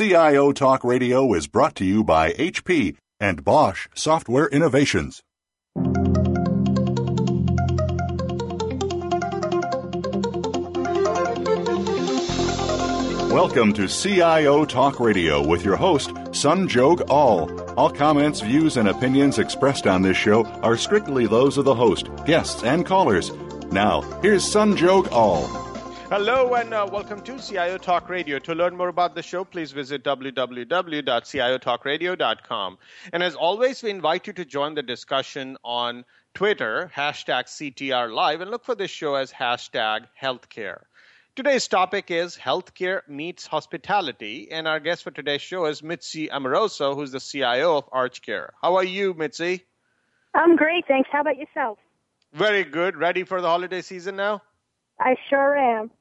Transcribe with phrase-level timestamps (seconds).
[0.00, 5.20] CIO Talk Radio is brought to you by HP and Bosch Software Innovations.
[13.30, 17.60] Welcome to CIO Talk Radio with your host, Sanjog Aul.
[17.72, 22.08] All comments, views, and opinions expressed on this show are strictly those of the host,
[22.24, 23.32] guests, and callers.
[23.70, 25.69] Now, here's Sanjog Aul.
[26.10, 28.40] Hello and uh, welcome to CIO Talk Radio.
[28.40, 32.78] To learn more about the show, please visit www.ciotalkradio.com.
[33.12, 38.40] And as always, we invite you to join the discussion on Twitter, hashtag CTR Live,
[38.40, 40.80] and look for this show as hashtag healthcare.
[41.36, 46.96] Today's topic is healthcare meets hospitality, and our guest for today's show is Mitzi Amoroso,
[46.96, 48.48] who's the CIO of ArchCare.
[48.60, 49.64] How are you, Mitzi?
[50.34, 51.08] I'm great, thanks.
[51.12, 51.78] How about yourself?
[52.32, 52.96] Very good.
[52.96, 54.42] Ready for the holiday season now?
[54.98, 55.92] I sure am.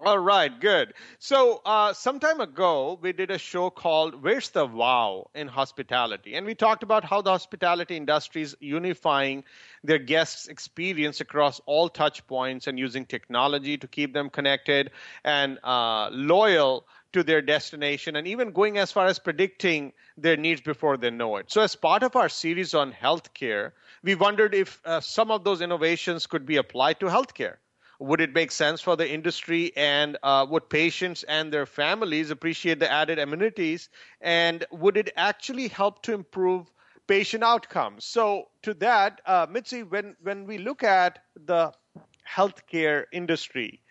[0.00, 0.94] All right, good.
[1.18, 6.36] So, uh, some time ago, we did a show called Where's the Wow in Hospitality?
[6.36, 9.42] And we talked about how the hospitality industry is unifying
[9.82, 14.92] their guests' experience across all touch points and using technology to keep them connected
[15.24, 20.60] and uh, loyal to their destination and even going as far as predicting their needs
[20.60, 21.50] before they know it.
[21.50, 23.72] So, as part of our series on healthcare,
[24.04, 27.56] we wondered if uh, some of those innovations could be applied to healthcare
[27.98, 29.72] would it make sense for the industry?
[29.76, 33.88] And uh, would patients and their families appreciate the added amenities?
[34.20, 36.70] And would it actually help to improve
[37.06, 38.04] patient outcomes?
[38.04, 41.72] So, to that, uh, Mitzi, when, when we look at the
[42.28, 43.82] healthcare industry,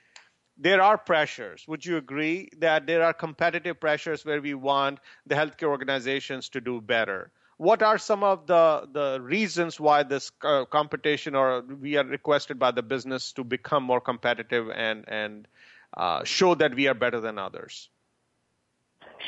[0.58, 1.66] there are pressures.
[1.68, 6.62] Would you agree that there are competitive pressures where we want the healthcare organizations to
[6.62, 7.32] do better?
[7.58, 12.58] What are some of the the reasons why this uh, competition or we are requested
[12.60, 15.48] by the business to become more competitive and and
[15.96, 17.90] uh, show that we are better than others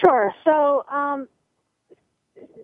[0.01, 1.27] sure so um,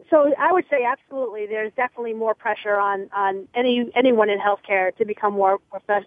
[0.10, 1.48] so I would say absolutely.
[1.48, 5.60] There's definitely more pressure on on any anyone in healthcare to become more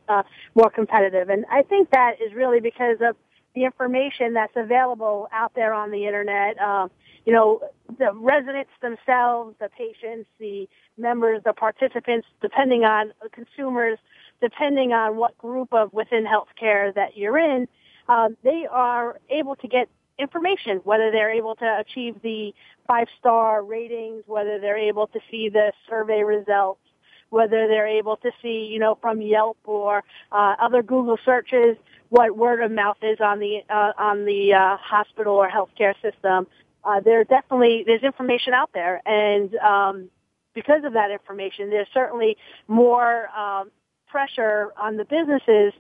[0.08, 0.22] uh,
[0.54, 3.16] more competitive, and I think that is really because of
[3.54, 6.60] the information that's available out there on the internet.
[6.60, 6.88] Uh,
[7.28, 7.60] you know,
[7.98, 10.66] the residents themselves, the patients, the
[10.96, 13.98] members, the participants, depending on consumers,
[14.40, 17.68] depending on what group of within healthcare that you're in,
[18.08, 22.54] um, they are able to get information, whether they're able to achieve the
[22.86, 26.80] five star ratings, whether they're able to see the survey results,
[27.28, 30.02] whether they're able to see, you know, from Yelp or
[30.32, 31.76] uh, other Google searches
[32.10, 36.46] what word of mouth is on the uh, on the uh, hospital or healthcare system.
[36.84, 40.10] Uh, there definitely there's information out there, and um,
[40.54, 43.70] because of that information, there's certainly more um,
[44.08, 45.72] pressure on the businesses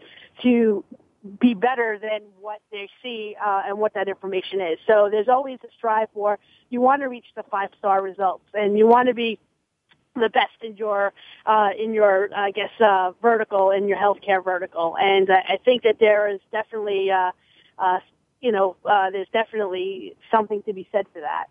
[0.42, 0.84] to
[1.40, 4.78] be better than what they see uh, and what that information is.
[4.86, 6.38] So there's always a strive for
[6.70, 9.38] you want to reach the five star results, and you want to be
[10.14, 11.12] the best in your
[11.46, 15.82] uh, in your I guess uh, vertical in your healthcare vertical, and I, I think
[15.82, 17.32] that there is definitely uh,
[17.78, 17.98] uh,
[18.40, 21.46] you know uh, there's definitely something to be said for that.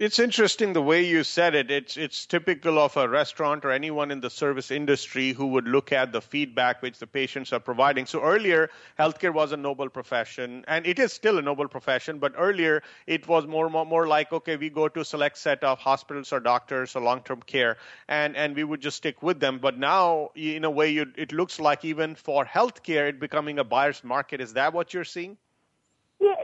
[0.00, 1.70] It's interesting the way you said it.
[1.70, 5.92] It's it's typical of a restaurant or anyone in the service industry who would look
[5.92, 8.06] at the feedback which the patients are providing.
[8.06, 12.18] So earlier, healthcare was a noble profession, and it is still a noble profession.
[12.18, 15.62] But earlier, it was more more, more like okay, we go to a select set
[15.62, 17.76] of hospitals or doctors or long-term care,
[18.08, 19.58] and and we would just stick with them.
[19.58, 23.64] But now, in a way, you, it looks like even for healthcare, it becoming a
[23.64, 24.40] buyer's market.
[24.40, 25.36] Is that what you're seeing?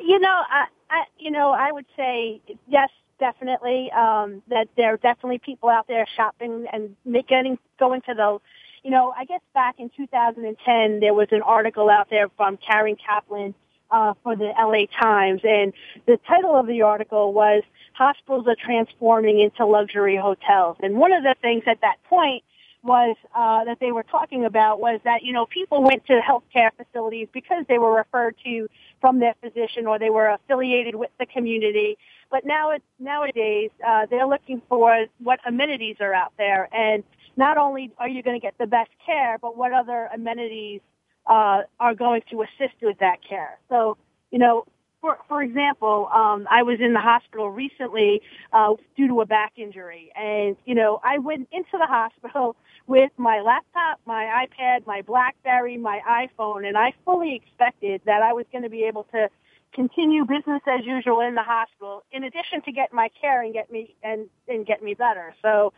[0.07, 3.91] You know, I, I you know, I would say yes definitely.
[3.91, 6.97] Um, that there are definitely people out there shopping and
[7.29, 8.41] getting going to those.
[8.85, 12.97] You know, I guess back in 2010 there was an article out there from Karen
[13.05, 13.55] Kaplan
[13.91, 15.73] uh, for the LA Times, and
[16.07, 21.25] the title of the article was "Hospitals are transforming into luxury hotels." And one of
[21.25, 22.45] the things at that point
[22.87, 26.71] was uh, that they were talking about was that you know people went to healthcare
[26.77, 28.69] facilities because they were referred to
[29.01, 31.99] from their physician or they were affiliated with the community
[32.31, 36.69] but now it, nowadays, uh, they're looking for what amenities are out there.
[36.75, 37.05] And
[37.37, 40.81] not only are you going to get the best care, but what other amenities
[41.27, 43.59] uh, are going to assist with that care.
[43.69, 43.97] So,
[44.31, 44.65] you know,
[45.01, 48.23] for, for example, um, I was in the hospital recently
[48.53, 52.57] uh, due to a back injury, and you know I went into the hospital
[52.87, 58.33] with my laptop, my iPad, my BlackBerry, my iPhone, and I fully expected that I
[58.33, 59.29] was going to be able to
[59.75, 63.71] continue business as usual in the hospital in addition to get my care and get
[63.71, 65.35] me and and get me better.
[65.43, 65.73] So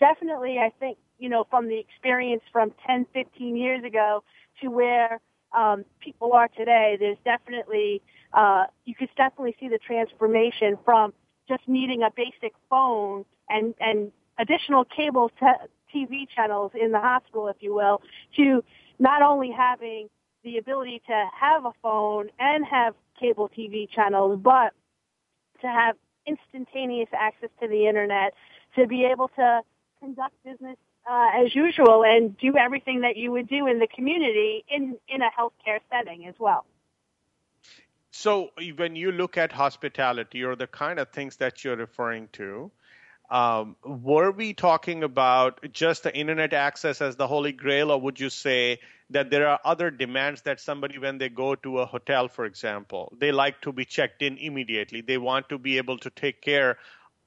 [0.00, 4.22] definitely i think you know from the experience from 10 15 years ago
[4.60, 5.20] to where
[5.56, 8.02] um, people are today there's definitely
[8.34, 11.12] uh, you could definitely see the transformation from
[11.48, 17.48] just needing a basic phone and and additional cable te- TV channels in the hospital,
[17.48, 18.02] if you will,
[18.36, 18.62] to
[18.98, 20.08] not only having
[20.42, 24.72] the ability to have a phone and have cable TV channels, but
[25.60, 25.96] to have
[26.26, 28.34] instantaneous access to the internet,
[28.76, 29.60] to be able to
[30.00, 30.76] conduct business
[31.10, 35.22] uh, as usual and do everything that you would do in the community in, in
[35.22, 36.64] a healthcare setting as well.
[38.16, 42.70] So, when you look at hospitality or the kind of things that you're referring to,
[43.28, 48.20] um, were we talking about just the internet access as the holy grail, or would
[48.20, 48.78] you say
[49.10, 53.12] that there are other demands that somebody, when they go to a hotel, for example,
[53.18, 55.00] they like to be checked in immediately?
[55.00, 56.78] They want to be able to take care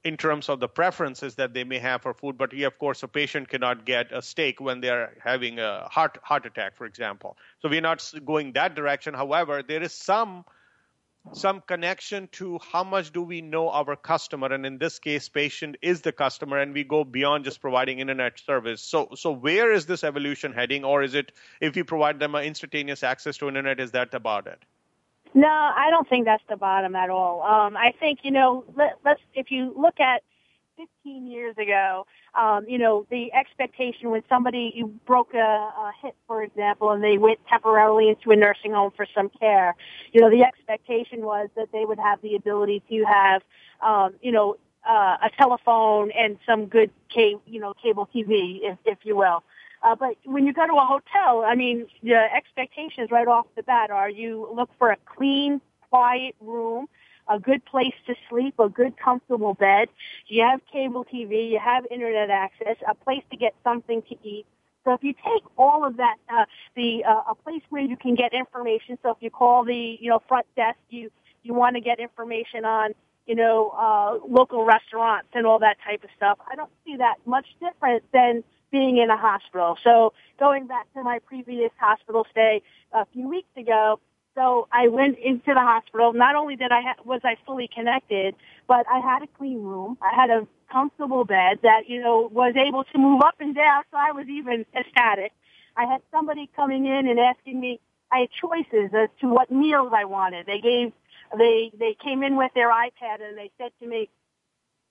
[0.04, 2.38] in terms of the preferences that they may have for food.
[2.38, 6.16] But of course, a patient cannot get a steak when they are having a heart
[6.22, 7.36] heart attack, for example.
[7.60, 9.12] So we're not going that direction.
[9.12, 10.46] However, there is some
[11.32, 15.76] some connection to how much do we know our customer and in this case patient
[15.82, 18.82] is the customer and we go beyond just providing internet service.
[18.82, 20.84] So so where is this evolution heading?
[20.84, 24.58] Or is it if we provide them instantaneous access to internet is that about it
[25.34, 27.42] no i don't think that's the bottom at all.
[27.42, 30.22] Um, i think you know let, let's if you look at
[30.78, 36.42] 15 years ago, um, you know, the expectation when somebody broke a, a hip, for
[36.42, 39.74] example, and they went temporarily into a nursing home for some care,
[40.12, 43.42] you know, the expectation was that they would have the ability to have,
[43.80, 44.56] um, you know,
[44.88, 49.42] uh, a telephone and some good, cable, you know, cable TV, if, if you will.
[49.82, 53.62] Uh, but when you go to a hotel, I mean, the expectations right off the
[53.64, 55.60] bat are you look for a clean,
[55.90, 56.88] quiet room
[57.28, 59.88] a good place to sleep, a good comfortable bed.
[60.26, 64.46] You have cable TV, you have internet access, a place to get something to eat.
[64.84, 68.14] So if you take all of that, uh, the uh, a place where you can
[68.14, 68.98] get information.
[69.02, 71.10] So if you call the you know front desk, you
[71.42, 72.92] you want to get information on
[73.26, 76.38] you know uh, local restaurants and all that type of stuff.
[76.50, 79.76] I don't see that much different than being in a hospital.
[79.82, 84.00] So going back to my previous hospital stay a few weeks ago,
[84.38, 86.12] so I went into the hospital.
[86.14, 88.36] Not only did I ha- was I fully connected,
[88.68, 89.98] but I had a clean room.
[90.00, 93.82] I had a comfortable bed that you know was able to move up and down.
[93.90, 95.32] So I was even ecstatic.
[95.76, 97.80] I had somebody coming in and asking me.
[98.12, 100.46] I had choices as to what meals I wanted.
[100.46, 100.92] They gave
[101.36, 104.08] they they came in with their iPad and they said to me,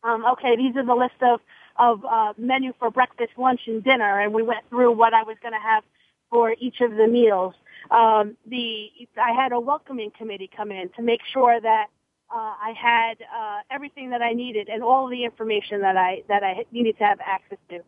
[0.03, 1.39] um, "Okay, these are the list of
[1.79, 5.37] of uh, menu for breakfast, lunch, and dinner." And we went through what I was
[5.41, 5.83] going to have
[6.31, 7.55] for each of the meals
[7.91, 8.89] um, the
[9.21, 11.87] I had a welcoming committee come in to make sure that
[12.29, 16.43] uh, I had uh, everything that I needed and all the information that I that
[16.43, 17.79] I needed to have access to.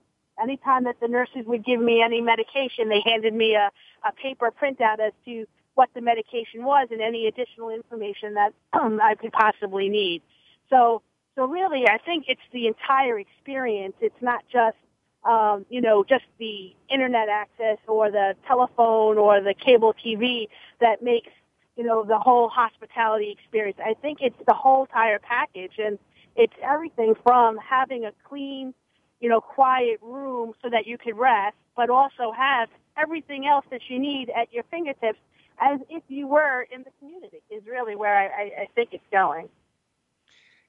[0.42, 3.70] Anytime that the nurses would give me any medication, they handed me a,
[4.08, 5.46] a paper printout as to
[5.76, 10.22] what the medication was and any additional information that um, I could possibly need.
[10.70, 11.02] So,
[11.36, 13.96] so really, I think it's the entire experience.
[14.00, 14.78] It's not just
[15.24, 20.48] um, you know, just the internet access or the telephone or the cable TV
[20.80, 21.32] that makes,
[21.76, 23.78] you know, the whole hospitality experience.
[23.84, 26.00] I think it's the whole entire package and
[26.36, 28.74] it's everything from having a clean,
[29.20, 33.82] you know, quiet room so that you could rest, but also have everything else that
[33.90, 35.20] you need at your fingertips
[35.62, 39.04] as if you were in the community is really where I, I, I think it's
[39.12, 39.50] going.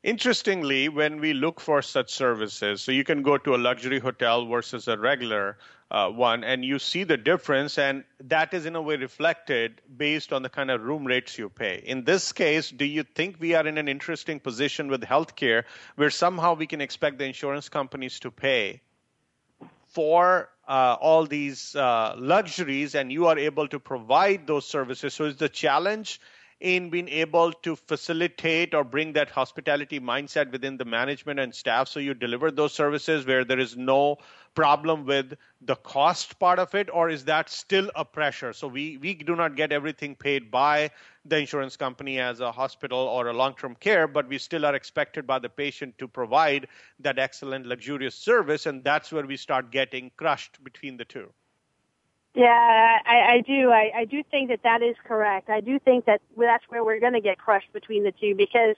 [0.03, 4.47] Interestingly, when we look for such services, so you can go to a luxury hotel
[4.47, 5.59] versus a regular
[5.91, 10.33] uh, one, and you see the difference, and that is in a way reflected based
[10.33, 11.83] on the kind of room rates you pay.
[11.85, 15.65] In this case, do you think we are in an interesting position with healthcare
[15.97, 18.81] where somehow we can expect the insurance companies to pay
[19.89, 25.13] for uh, all these uh, luxuries, and you are able to provide those services?
[25.13, 26.21] So, is the challenge
[26.61, 31.89] in being able to facilitate or bring that hospitality mindset within the management and staff.
[31.89, 34.19] So you deliver those services where there is no
[34.55, 38.53] problem with the cost part of it or is that still a pressure?
[38.53, 40.91] So we we do not get everything paid by
[41.25, 45.27] the insurance company as a hospital or a long-term care but we still are expected
[45.27, 46.67] by the patient to provide
[46.99, 51.31] that excellent luxurious service and that's where we start getting crushed between the two
[52.35, 53.71] yeah, I, I do.
[53.71, 55.51] I, I do think that that is correct.
[55.51, 58.77] I do think that that's where we're going to get crushed between the two because,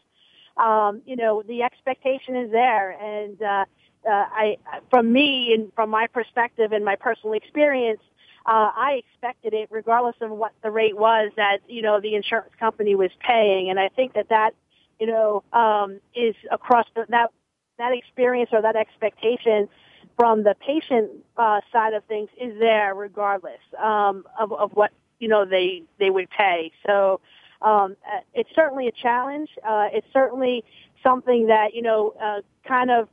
[0.56, 3.64] um, you know, the expectation is there, and uh,
[4.06, 4.56] uh, I,
[4.90, 8.00] from me and from my perspective and my personal experience,
[8.46, 12.52] uh, I expected it regardless of what the rate was that you know the insurance
[12.58, 14.54] company was paying, and I think that that
[14.98, 17.30] you know um, is across the, that
[17.78, 19.68] that experience or that expectation
[20.16, 25.28] from the patient uh, side of things is there regardless um, of, of what you
[25.28, 26.72] know they they would pay.
[26.86, 27.20] So
[27.60, 29.48] um, uh, it's certainly a challenge.
[29.66, 30.64] Uh, it's certainly
[31.02, 33.08] something that you know uh, kind of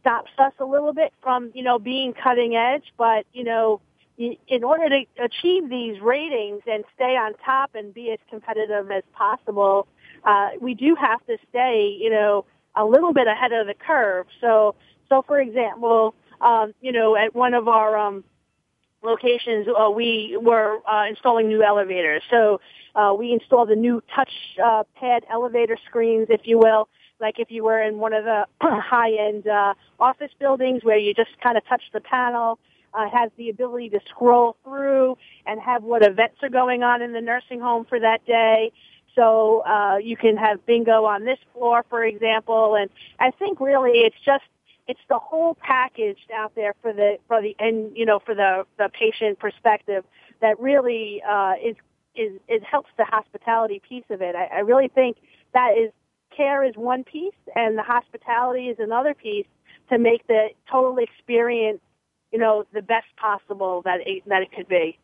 [0.00, 2.84] stops us a little bit from you know being cutting edge.
[2.96, 3.80] But you know,
[4.18, 9.02] in order to achieve these ratings and stay on top and be as competitive as
[9.12, 9.86] possible,
[10.24, 12.44] uh, we do have to stay you know
[12.76, 14.26] a little bit ahead of the curve.
[14.40, 14.74] So,
[15.08, 18.24] so for example, um, you know, at one of our um,
[19.02, 22.22] locations, uh, we were uh, installing new elevators.
[22.30, 22.60] So
[22.94, 26.88] uh, we installed the new touch uh, pad elevator screens, if you will,
[27.20, 31.30] like if you were in one of the high-end uh, office buildings where you just
[31.42, 32.58] kind of touch the panel.
[32.94, 37.12] Uh, has the ability to scroll through and have what events are going on in
[37.12, 38.72] the nursing home for that day.
[39.14, 42.74] So uh, you can have bingo on this floor, for example.
[42.74, 44.44] And I think really it's just
[44.88, 48.64] it's the whole package out there for the for the and you know for the
[48.78, 50.04] the patient perspective
[50.40, 51.76] that really uh, is
[52.14, 54.34] is it helps the hospitality piece of it.
[54.34, 55.16] I, I really think
[55.54, 55.92] that is
[56.36, 59.46] care is one piece and the hospitality is another piece
[59.90, 61.80] to make the total experience
[62.32, 64.98] you know the best possible that it, that it could be.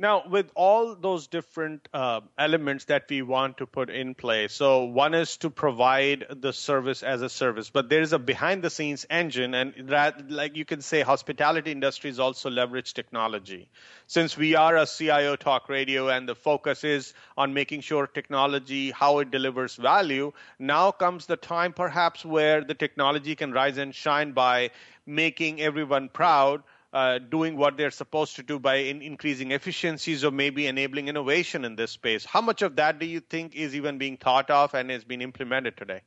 [0.00, 4.84] Now, with all those different uh, elements that we want to put in place, so
[4.84, 8.70] one is to provide the service as a service, but there is a behind the
[8.70, 13.68] scenes engine, and that, like you can say, hospitality industries also leverage technology.
[14.06, 18.92] Since we are a CIO talk radio and the focus is on making sure technology,
[18.92, 23.94] how it delivers value, now comes the time perhaps where the technology can rise and
[23.94, 24.70] shine by
[25.04, 26.62] making everyone proud
[26.92, 31.64] uh, doing what they're supposed to do by in increasing efficiencies or maybe enabling innovation
[31.64, 32.24] in this space.
[32.24, 35.22] How much of that do you think is even being thought of and is being
[35.22, 36.02] implemented today?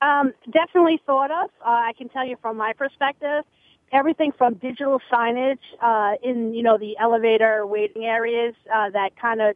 [0.00, 1.50] Um, definitely thought of.
[1.60, 3.44] Uh, I can tell you from my perspective,
[3.92, 9.40] everything from digital signage uh, in you know the elevator waiting areas uh, that kind
[9.40, 9.54] of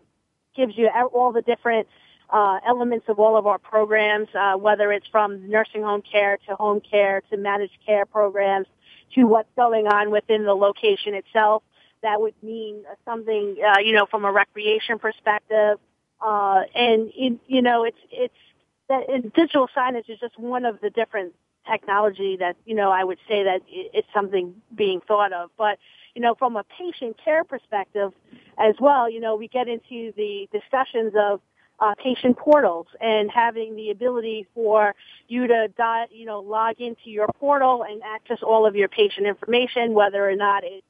[0.57, 1.87] gives you all the different
[2.31, 6.81] uh, elements of all of our programs, whether it's from nursing home care to home
[6.81, 8.67] care to managed care programs
[9.15, 11.63] to what's going on within the location itself.
[12.03, 15.79] That would mean something, uh, you know, from a recreation perspective.
[16.21, 18.35] Uh, and, it, you know, it's, it's,
[18.89, 21.33] that digital signage is just one of the different
[21.71, 25.51] technology that, you know, I would say that it's something being thought of.
[25.57, 25.79] But,
[26.15, 28.13] you know, from a patient care perspective
[28.59, 31.41] as well, you know, we get into the discussions of
[31.81, 34.95] uh, patient portals and having the ability for
[35.29, 35.69] you to,
[36.11, 40.37] you know, log into your portal and access all of your patient information, whether or
[40.37, 40.87] not it's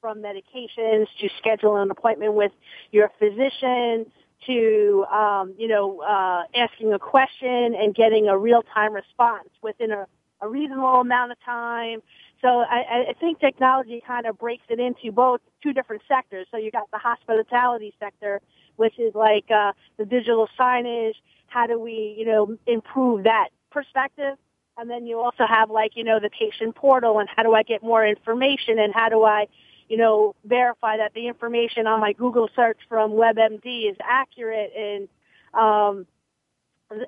[0.00, 2.52] from medications to schedule an appointment with
[2.90, 4.04] your physician
[4.46, 10.06] to, um, you know, uh, asking a question and getting a real-time response within a,
[10.42, 12.02] a reasonable amount of time.
[12.42, 16.46] So I, I think technology kind of breaks it into both two different sectors.
[16.50, 18.42] So you got the hospitality sector
[18.76, 21.14] which is like uh, the digital signage.
[21.46, 24.36] How do we, you know, improve that perspective?
[24.76, 27.62] And then you also have like, you know, the patient portal and how do I
[27.62, 29.46] get more information and how do I,
[29.88, 35.08] you know, verify that the information on my Google search from WebMD is accurate and,
[35.52, 36.06] um,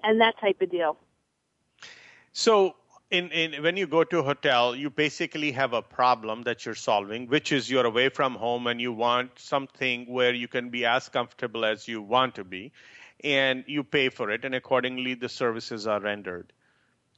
[0.02, 0.96] and that type of deal.
[2.32, 2.76] So
[3.10, 6.74] in, in when you go to a hotel, you basically have a problem that you're
[6.74, 10.84] solving, which is you're away from home and you want something where you can be
[10.84, 12.72] as comfortable as you want to be,
[13.22, 16.52] and you pay for it, and accordingly the services are rendered.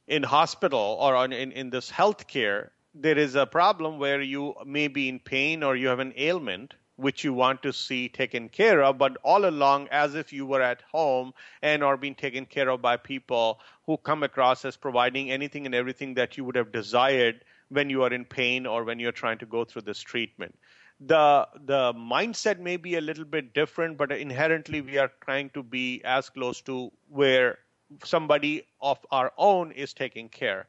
[0.07, 4.87] In hospital or on, in in this healthcare, there is a problem where you may
[4.87, 8.83] be in pain or you have an ailment, which you want to see taken care
[8.83, 12.69] of, but all along as if you were at home and are being taken care
[12.69, 16.71] of by people who come across as providing anything and everything that you would have
[16.73, 20.57] desired when you are in pain or when you're trying to go through this treatment.
[20.99, 25.63] The the mindset may be a little bit different, but inherently we are trying to
[25.63, 27.59] be as close to where
[28.03, 30.67] somebody of our own is taking care.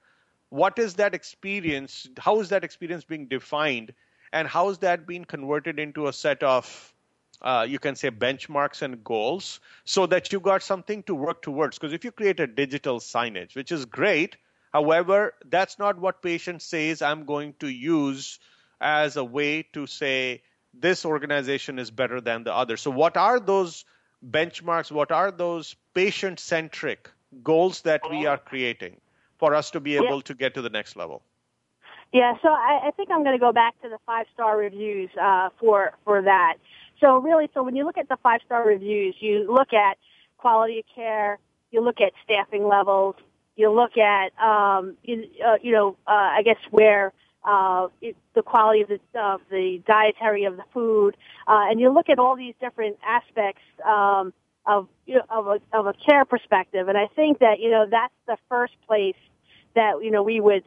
[0.50, 2.08] What is that experience?
[2.18, 3.92] How is that experience being defined?
[4.32, 6.94] And how's that being converted into a set of
[7.42, 11.78] uh, you can say benchmarks and goals so that you've got something to work towards?
[11.78, 14.36] Because if you create a digital signage which is great
[14.72, 18.38] however that's not what patient says i'm going to use
[18.80, 20.42] as a way to say
[20.74, 22.76] this organization is better than the other.
[22.76, 23.84] So what are those
[24.28, 24.90] benchmarks?
[24.90, 27.10] What are those patient centric
[27.42, 29.00] goals that we are creating
[29.38, 30.22] for us to be able yeah.
[30.24, 31.22] to get to the next level
[32.12, 35.10] yeah, so I, I think I'm going to go back to the five star reviews
[35.20, 36.54] uh, for for that.
[37.00, 39.96] So really, so when you look at the five star reviews, you look at
[40.38, 41.38] quality of care,
[41.70, 43.14] you look at staffing levels,
[43.56, 47.12] you look at um, you, uh, you know uh, I guess where
[47.44, 51.90] uh, it, the quality of the of the dietary of the food, uh, and you
[51.92, 54.32] look at all these different aspects um,
[54.66, 56.88] of you know, of a of a care perspective.
[56.88, 59.16] And I think that you know that's the first place
[59.76, 60.64] that you know we would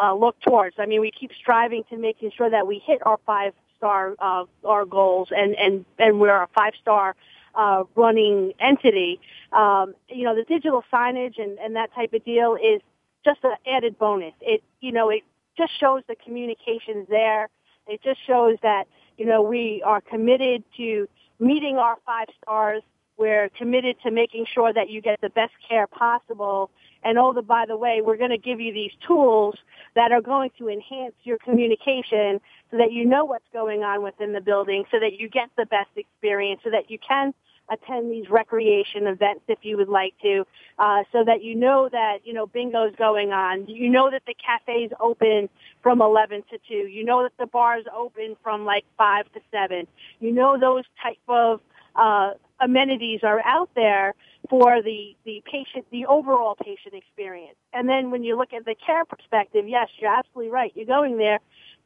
[0.00, 0.76] uh, look towards.
[0.78, 4.44] I mean, we keep striving to making sure that we hit our five star uh,
[4.64, 7.16] our goals, and and and we're a five star
[7.54, 9.20] uh, running entity.
[9.52, 12.80] Um, you know, the digital signage and and that type of deal is
[13.24, 14.34] just an added bonus.
[14.40, 15.22] It you know it
[15.56, 17.48] just shows the communications there.
[17.86, 18.84] It just shows that
[19.18, 21.08] you know we are committed to
[21.38, 22.82] meeting our five stars.
[23.18, 26.70] We're committed to making sure that you get the best care possible.
[27.04, 29.56] And oh, the, by the way, we're going to give you these tools
[29.94, 32.40] that are going to enhance your communication
[32.70, 35.66] so that you know what's going on within the building, so that you get the
[35.66, 37.34] best experience, so that you can
[37.70, 40.44] attend these recreation events if you would like to,
[40.78, 43.66] uh, so that you know that, you know, bingo's going on.
[43.66, 45.48] You know that the cafe's open
[45.82, 46.74] from 11 to 2.
[46.74, 49.86] You know that the bar's open from like 5 to 7.
[50.20, 51.60] You know those type of,
[51.94, 54.14] uh, amenities are out there
[54.52, 57.56] for the, the patient, the overall patient experience.
[57.72, 60.70] And then when you look at the care perspective, yes, you're absolutely right.
[60.74, 61.38] You're going there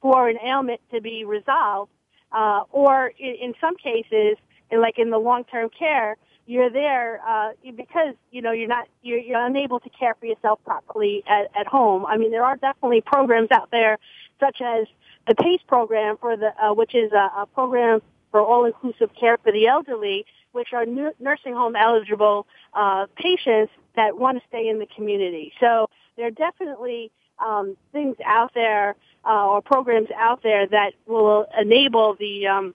[0.02, 1.92] for an ailment to be resolved,
[2.32, 4.36] uh, or in, in some cases,
[4.68, 9.20] and like in the long-term care, you're there uh, because you know you're not you're,
[9.20, 12.04] you're unable to care for yourself properly at, at home.
[12.04, 13.96] I mean, there are definitely programs out there,
[14.40, 14.88] such as
[15.28, 19.52] the PACE program for the uh, which is a, a program for all-inclusive care for
[19.52, 20.86] the elderly, which are
[21.20, 25.52] nursing home eligible uh, patients that want to stay in the community.
[25.60, 28.96] So there are definitely um, things out there
[29.26, 32.74] uh, or programs out there that will enable the um,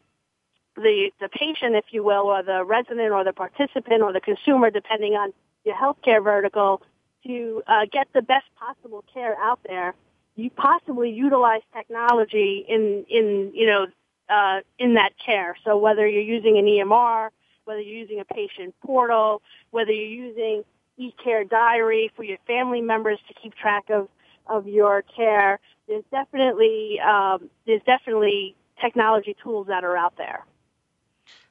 [0.75, 4.69] the, the patient, if you will, or the resident or the participant or the consumer,
[4.69, 5.33] depending on
[5.65, 6.81] your healthcare vertical,
[7.25, 9.93] to uh, get the best possible care out there.
[10.35, 13.87] You possibly utilize technology in, in you know,
[14.29, 15.57] uh, in that care.
[15.65, 17.29] So whether you're using an EMR,
[17.71, 20.63] whether you're using a patient portal, whether you're using
[20.97, 24.09] e-care diary for your family members to keep track of,
[24.47, 25.57] of your care,
[25.87, 30.45] there's definitely, um, there's definitely technology tools that are out there.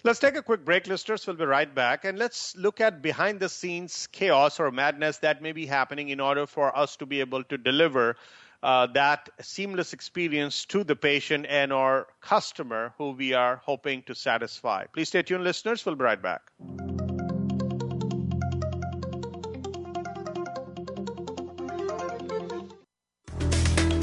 [0.02, 1.26] Let's take a quick break, listeners.
[1.26, 2.04] We'll be right back.
[2.04, 6.20] And let's look at behind the scenes chaos or madness that may be happening in
[6.20, 8.16] order for us to be able to deliver
[8.62, 14.14] uh, that seamless experience to the patient and our customer who we are hoping to
[14.14, 14.87] satisfy.
[14.92, 15.85] Please stay tuned, listeners.
[15.85, 16.42] We'll be right back.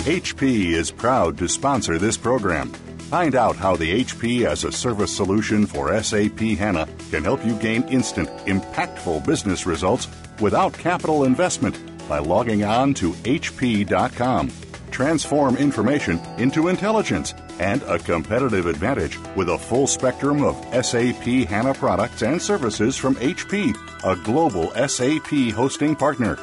[0.08, 2.70] HP is proud to sponsor this program.
[3.10, 7.56] Find out how the HP as a service solution for SAP HANA can help you
[7.56, 10.08] gain instant, impactful business results
[10.40, 14.52] without capital investment by logging on to HP.com.
[14.92, 21.74] Transform information into intelligence and a competitive advantage with a full spectrum of SAP HANA
[21.74, 26.38] products and services from HP, a global SAP hosting partner.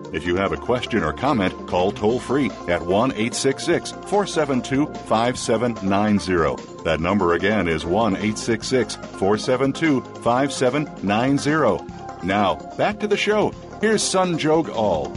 [0.13, 6.83] If you have a question or comment, call toll free at 1 866 472 5790.
[6.83, 12.27] That number again is 1 866 472 5790.
[12.27, 13.51] Now, back to the show.
[13.79, 15.13] Here's Sanjog Aul.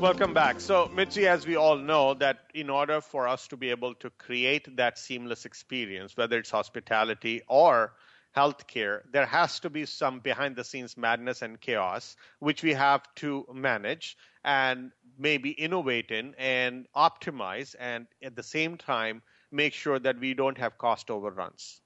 [0.00, 0.60] Welcome back.
[0.60, 4.10] So, Mitzi, as we all know, that in order for us to be able to
[4.10, 7.92] create that seamless experience, whether it's hospitality or
[8.38, 13.02] healthcare, there has to be some behind the scenes madness and chaos, which we have
[13.16, 19.98] to manage and maybe innovate in and optimize, and at the same time, make sure
[19.98, 21.80] that we don't have cost overruns.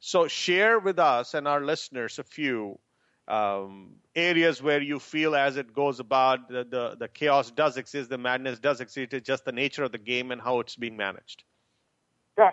[0.00, 2.78] So, share with us and our listeners a few
[3.26, 8.08] um, areas where you feel as it goes about the, the, the chaos does exist,
[8.08, 9.12] the madness does exist.
[9.12, 11.44] It's just the nature of the game and how it's being managed.
[12.38, 12.52] Sure.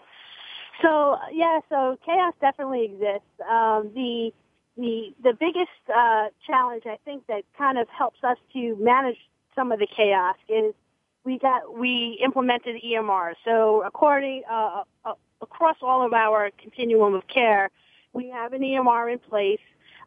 [0.81, 3.27] So yeah, so chaos definitely exists.
[3.49, 4.33] Um, the
[4.77, 9.17] the the biggest uh, challenge I think that kind of helps us to manage
[9.55, 10.73] some of the chaos is
[11.23, 13.33] we got we implemented EMR.
[13.45, 17.69] So according uh, uh, across all of our continuum of care,
[18.13, 19.59] we have an EMR in place,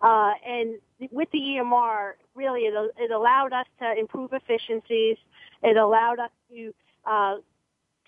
[0.02, 0.78] uh, and
[1.10, 5.16] with the EMR, really it, it allowed us to improve efficiencies.
[5.62, 7.36] It allowed us to uh,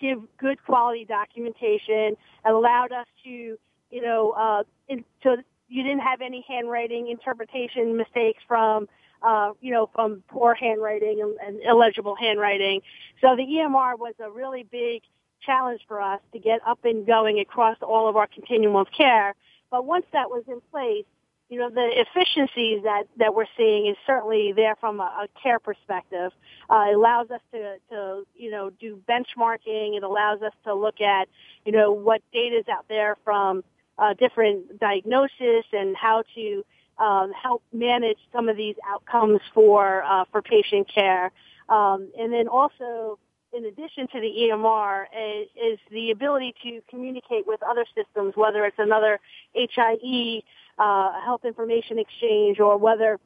[0.01, 2.17] give good quality documentation.
[2.43, 5.37] Allowed us to, you know, uh, in, so
[5.69, 8.89] you didn't have any handwriting interpretation mistakes from,
[9.21, 12.81] uh, you know, from poor handwriting and, and illegible handwriting.
[13.21, 15.03] So the EMR was a really big
[15.45, 19.35] challenge for us to get up and going across all of our continuum of care.
[19.69, 21.05] But once that was in place,
[21.51, 25.59] you know, the efficiencies that, that we're seeing is certainly there from a, a care
[25.59, 26.31] perspective.
[26.69, 29.97] Uh, it allows us to, to, you know, do benchmarking.
[29.97, 31.27] It allows us to look at,
[31.65, 33.65] you know, what data is out there from
[33.97, 36.65] uh, different diagnosis and how to
[36.97, 41.33] um, help manage some of these outcomes for uh, for patient care.
[41.67, 43.19] Um, and then also,
[43.53, 48.65] in addition to the EMR, is, is, the ability to communicate with other systems, whether
[48.65, 49.19] it's another
[49.53, 50.43] HIE
[50.77, 53.19] uh, health information exchange or whether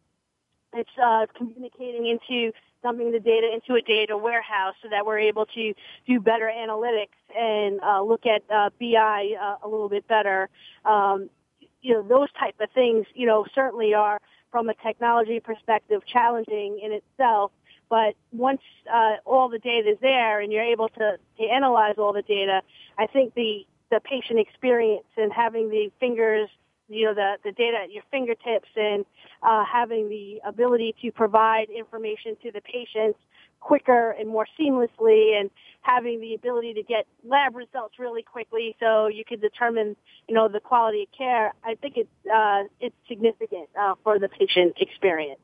[0.73, 2.51] it's uh, communicating into
[2.83, 5.73] dumping the data into a data warehouse so that we're able to
[6.05, 10.49] do better analytics and uh, look at uh, BI uh, a little bit better.
[10.83, 11.29] Um,
[11.81, 14.19] you know, those type of things, you know, certainly are
[14.51, 17.51] from a technology perspective challenging in itself.
[17.89, 22.13] But once uh, all the data is there and you're able to, to analyze all
[22.13, 22.61] the data,
[22.97, 26.49] I think the the patient experience and having the fingers
[26.87, 29.05] you know the the data at your fingertips and
[29.43, 33.19] uh, having the ability to provide information to the patients
[33.59, 35.49] quicker and more seamlessly and
[35.81, 39.95] having the ability to get lab results really quickly so you can determine
[40.27, 44.29] you know the quality of care i think it's uh, it's significant uh, for the
[44.29, 45.39] patient experience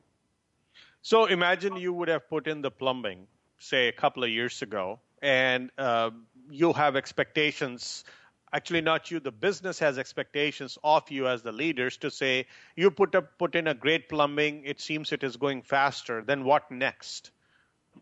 [1.02, 3.26] so imagine you would have put in the plumbing
[3.58, 6.10] say a couple of years ago and uh,
[6.50, 8.04] you have expectations.
[8.52, 12.90] Actually not you the business has expectations of you as the leaders to say you
[12.90, 14.62] put up put in a great plumbing.
[14.64, 16.22] It seems it is going faster.
[16.22, 17.30] Then what next?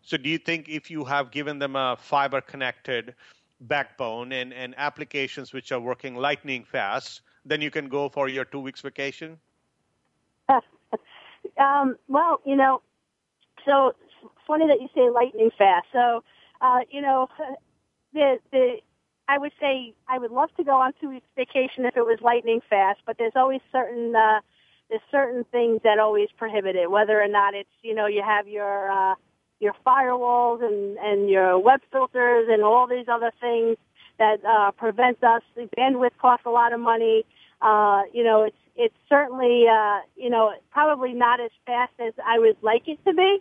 [0.01, 3.13] So do you think if you have given them a fiber connected
[3.61, 8.45] backbone and, and applications which are working lightning fast then you can go for your
[8.45, 9.37] two weeks vacation?
[11.57, 12.81] Um, well you know
[13.65, 13.93] so
[14.47, 16.23] funny that you say lightning fast so
[16.61, 17.27] uh, you know
[18.13, 18.77] the the
[19.27, 22.19] I would say I would love to go on two weeks vacation if it was
[22.21, 24.41] lightning fast, but there's always certain uh,
[24.89, 26.91] there's certain things that always prohibit it.
[26.91, 29.15] Whether or not it's you know you have your uh,
[29.59, 33.77] your firewalls and and your web filters and all these other things
[34.19, 35.43] that uh, prevent us.
[35.55, 37.23] The bandwidth costs a lot of money.
[37.61, 42.37] Uh, you know, it's it's certainly uh, you know probably not as fast as I
[42.37, 43.39] would like it to be,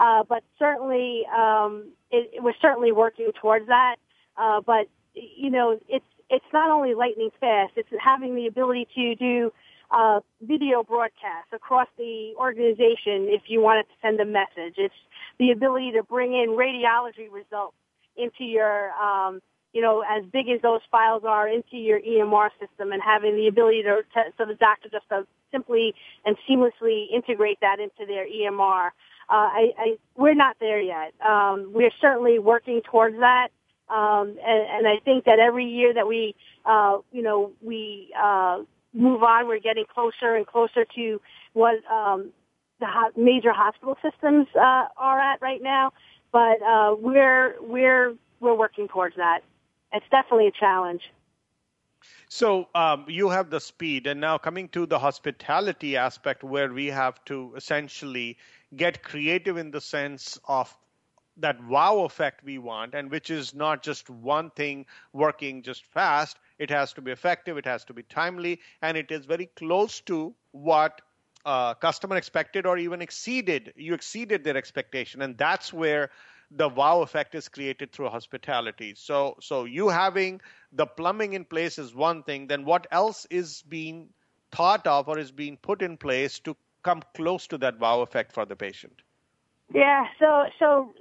[0.00, 3.96] uh, but certainly um, it, it, we're certainly working towards that.
[4.36, 9.14] Uh, but you know, it's it's not only lightning fast; it's having the ability to
[9.14, 9.52] do
[9.90, 14.74] uh, video broadcasts across the organization if you wanted to send a message.
[14.78, 14.94] It's
[15.38, 17.76] the ability to bring in radiology results
[18.16, 19.40] into your, um,
[19.72, 23.48] you know, as big as those files are into your EMR system and having the
[23.48, 28.26] ability to, to so the doctor just to simply and seamlessly integrate that into their
[28.26, 28.90] EMR.
[29.30, 31.14] Uh, I, I, we're not there yet.
[31.24, 33.48] Um, we're certainly working towards that.
[33.88, 38.62] Um, and, and I think that every year that we, uh, you know, we uh,
[38.92, 41.20] move on, we're getting closer and closer to
[41.52, 42.30] what um,
[42.80, 45.92] the ho- major hospital systems uh, are at right now.
[46.32, 49.40] But uh, we're we're we're working towards that.
[49.92, 51.02] It's definitely a challenge.
[52.28, 56.86] So um, you have the speed, and now coming to the hospitality aspect, where we
[56.86, 58.38] have to essentially
[58.76, 60.74] get creative in the sense of
[61.36, 66.38] that wow effect we want, and which is not just one thing working just fast.
[66.58, 70.00] It has to be effective, it has to be timely, and it is very close
[70.02, 71.00] to what
[71.44, 73.72] uh, customer expected or even exceeded.
[73.76, 76.10] You exceeded their expectation, and that's where
[76.50, 78.94] the wow effect is created through hospitality.
[78.96, 80.40] So, so you having
[80.72, 82.48] the plumbing in place is one thing.
[82.48, 84.08] Then what else is being
[84.50, 88.32] thought of or is being put in place to come close to that wow effect
[88.32, 89.02] for the patient?
[89.72, 90.92] Yeah, so so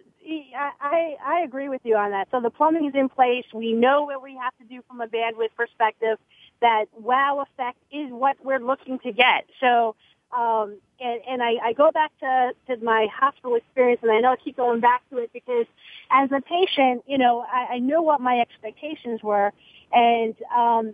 [0.79, 2.27] I, I agree with you on that.
[2.29, 3.45] So the plumbing is in place.
[3.53, 6.19] We know what we have to do from a bandwidth perspective.
[6.61, 9.45] That wow effect is what we're looking to get.
[9.59, 9.95] So,
[10.31, 14.33] um, and, and I, I go back to, to my hospital experience, and I know
[14.33, 15.65] I keep going back to it because
[16.11, 19.51] as a patient, you know, I, I know what my expectations were,
[19.91, 20.93] And, um,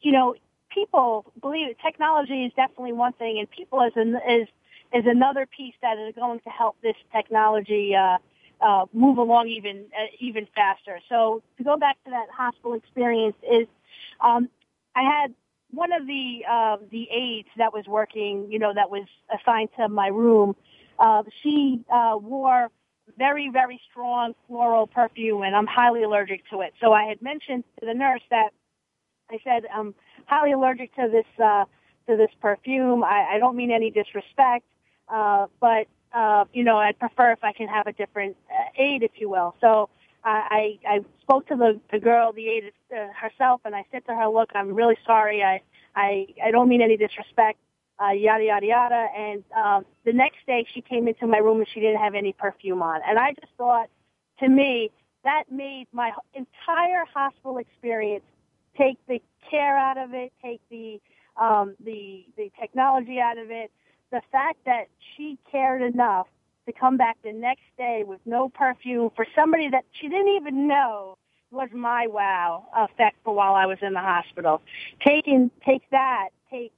[0.00, 0.34] you know,
[0.76, 4.46] people believe technology is definitely one thing and people is, an, is,
[4.92, 8.18] is another piece that is going to help this technology, uh,
[8.60, 11.00] uh, move along even, uh, even faster.
[11.08, 13.66] So to go back to that hospital experience is,
[14.20, 14.48] um,
[14.94, 15.34] I had
[15.70, 19.88] one of the, uh, the aides that was working, you know, that was assigned to
[19.88, 20.54] my room,
[20.98, 22.70] uh, she, uh, wore
[23.18, 26.74] very, very strong floral perfume and I'm highly allergic to it.
[26.80, 28.50] So I had mentioned to the nurse that
[29.30, 29.94] I said, I'm
[30.26, 31.64] highly allergic to this, uh,
[32.08, 33.02] to this perfume.
[33.02, 34.64] I, I don't mean any disrespect,
[35.08, 39.02] uh, but, uh, you know, I'd prefer if I can have a different uh, aide,
[39.02, 39.54] if you will.
[39.60, 39.88] So,
[40.28, 44.12] I, I spoke to the, the girl, the aide uh, herself, and I said to
[44.12, 45.44] her, look, I'm really sorry.
[45.44, 45.62] I,
[45.94, 47.60] I, I don't mean any disrespect
[48.02, 49.08] uh, yada yada yada.
[49.16, 52.32] And um, the next day, she came into my room and she didn't have any
[52.32, 53.00] perfume on.
[53.06, 53.88] And I just thought,
[54.40, 54.90] to me,
[55.24, 58.24] that made my entire hospital experience
[58.76, 61.00] take the care out of it, take the
[61.40, 63.70] um, the the technology out of it.
[64.10, 64.86] The fact that
[65.16, 66.28] she cared enough
[66.66, 70.66] to come back the next day with no perfume for somebody that she didn't even
[70.66, 71.16] know
[71.50, 74.62] was my wow effect for while I was in the hospital.
[75.06, 76.72] Taking take that, take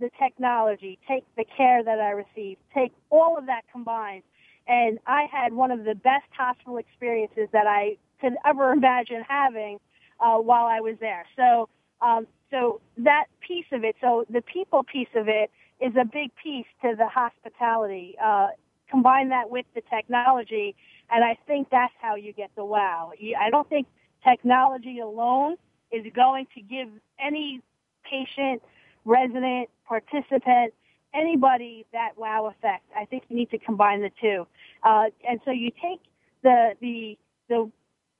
[0.00, 4.22] the technology, take the care that I received, take all of that combined.
[4.66, 9.78] And I had one of the best hospital experiences that I could ever imagine having
[10.20, 11.24] uh, while I was there.
[11.36, 11.68] So,
[12.00, 15.50] um, so that piece of it, so the people piece of it
[15.80, 18.16] is a big piece to the hospitality.
[18.22, 18.48] Uh,
[18.90, 20.74] combine that with the technology,
[21.10, 23.12] and I think that's how you get the wow.
[23.38, 23.86] I don't think
[24.26, 25.56] technology alone
[25.92, 26.88] is going to give
[27.20, 27.60] any
[28.10, 28.62] patient
[29.04, 30.74] resident, participant,
[31.14, 32.84] anybody that wow effect.
[32.96, 34.46] I think you need to combine the two.
[34.82, 36.00] Uh, and so you take
[36.42, 37.70] the, the, the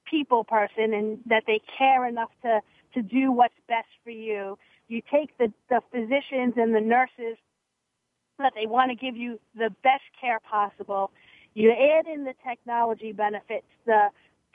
[0.09, 2.61] people person and that they care enough to,
[2.93, 4.57] to do what's best for you.
[4.87, 7.37] You take the, the physicians and the nurses
[8.39, 11.11] that they want to give you the best care possible.
[11.53, 14.09] You add in the technology benefits, the,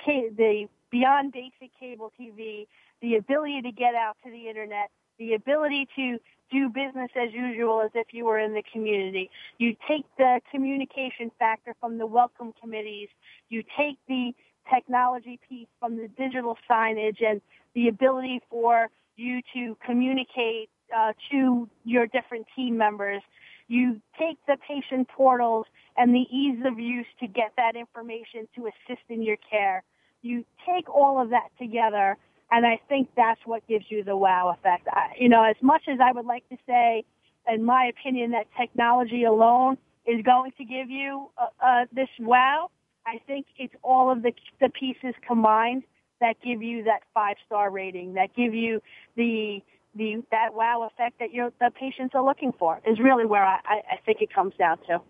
[0.07, 2.67] the beyond basic cable TV,
[3.03, 6.19] the ability to get out to the internet, the ability to
[6.51, 9.31] do business as usual as if you were in the community.
[9.59, 13.09] You take the communication factor from the welcome committees.
[13.49, 14.35] You take the
[14.73, 17.41] technology piece from the digital signage and
[17.75, 23.23] the ability for you to communicate uh, to your different team members.
[23.69, 28.67] You take the patient portals and the ease of use to get that information to
[28.67, 29.83] assist in your care.
[30.23, 32.17] You take all of that together
[32.51, 34.87] and I think that's what gives you the wow effect.
[34.89, 37.05] I, you know, as much as I would like to say,
[37.53, 42.71] in my opinion, that technology alone is going to give you uh, uh, this wow,
[43.07, 45.85] I think it's all of the, the pieces combined
[46.21, 48.81] that give you that five star rating, that give you
[49.17, 49.61] the
[49.97, 53.59] the that wow effect that you the patients are looking for is really where I,
[53.67, 55.01] I think it comes down to.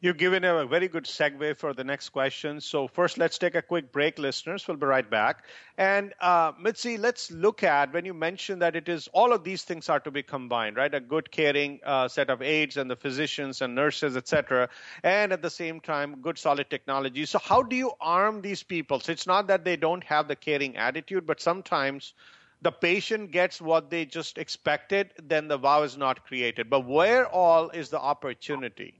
[0.00, 2.60] You've given a very good segue for the next question.
[2.60, 4.66] So first, let's take a quick break, listeners.
[4.66, 5.44] We'll be right back.
[5.76, 9.64] And uh, Mitzi, let's look at when you mentioned that it is all of these
[9.64, 10.94] things are to be combined, right?
[10.94, 14.68] A good caring uh, set of aides and the physicians and nurses, etc.,
[15.02, 17.26] and at the same time, good solid technology.
[17.26, 19.00] So how do you arm these people?
[19.00, 22.14] So it's not that they don't have the caring attitude, but sometimes
[22.62, 26.70] the patient gets what they just expected, then the wow is not created.
[26.70, 28.99] But where all is the opportunity?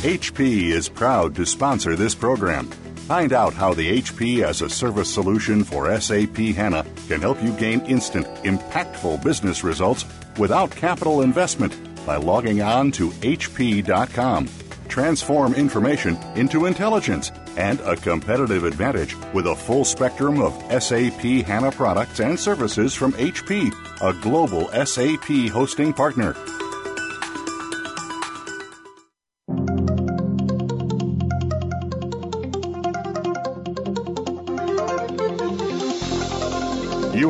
[0.00, 2.70] HP is proud to sponsor this program.
[3.10, 7.50] Find out how the HP as a service solution for SAP HANA can help you
[7.54, 10.04] gain instant, impactful business results
[10.38, 11.74] without capital investment
[12.06, 14.48] by logging on to HP.com.
[14.86, 21.72] Transform information into intelligence and a competitive advantage with a full spectrum of SAP HANA
[21.72, 26.36] products and services from HP, a global SAP hosting partner.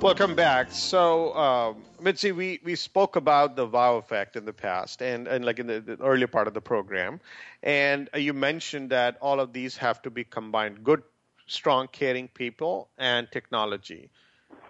[0.00, 0.72] Welcome back.
[0.72, 5.44] So, uh, Mitzi, we, we spoke about the wow effect in the past and, and
[5.44, 7.18] like in the, the earlier part of the program.
[7.62, 11.02] And you mentioned that all of these have to be combined good,
[11.46, 14.10] strong, caring people and technology.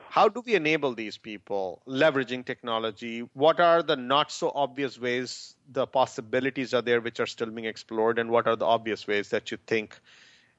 [0.08, 3.20] How do we enable these people leveraging technology?
[3.34, 7.66] What are the not so obvious ways the possibilities are there which are still being
[7.66, 8.18] explored?
[8.18, 9.98] And what are the obvious ways that you think,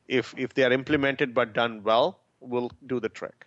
[0.08, 3.46] if, if they are implemented but done well, will do the trick?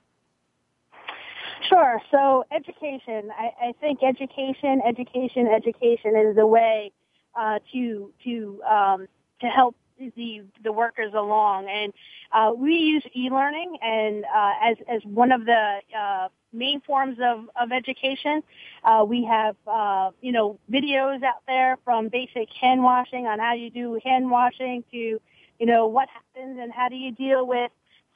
[1.69, 2.01] Sure.
[2.11, 6.93] So education, I, I think education, education, education is a way
[7.39, 9.07] uh, to to um,
[9.41, 11.69] to help the the workers along.
[11.69, 11.93] And
[12.33, 17.49] uh, we use e-learning and uh, as as one of the uh, main forms of
[17.61, 18.43] of education.
[18.85, 23.53] Uh, we have uh, you know videos out there from basic hand washing on how
[23.55, 24.97] you do hand washing to
[25.59, 27.71] you know what happens and how do you deal with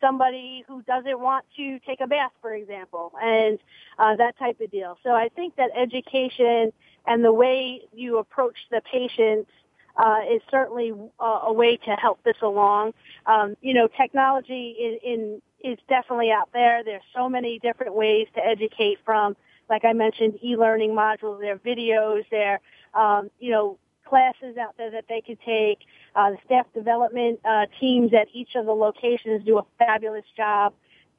[0.04, 3.58] somebody who doesn't want to take a bath, for example, and
[3.98, 4.92] uh, that type of deal.
[5.02, 6.72] So I think that education
[7.06, 9.50] and the way you approach the patients
[9.96, 12.92] uh, is certainly uh, a way to help this along.
[13.26, 16.84] Um, you know, technology in, in is definitely out there.
[16.84, 19.36] There's so many different ways to educate from,
[19.70, 21.40] like I mentioned, e-learning modules.
[21.40, 22.24] There are videos.
[22.30, 22.60] There,
[22.92, 25.78] um, you know, classes out there that they could take.
[26.14, 30.72] Uh, the staff development uh, teams at each of the locations do a fabulous job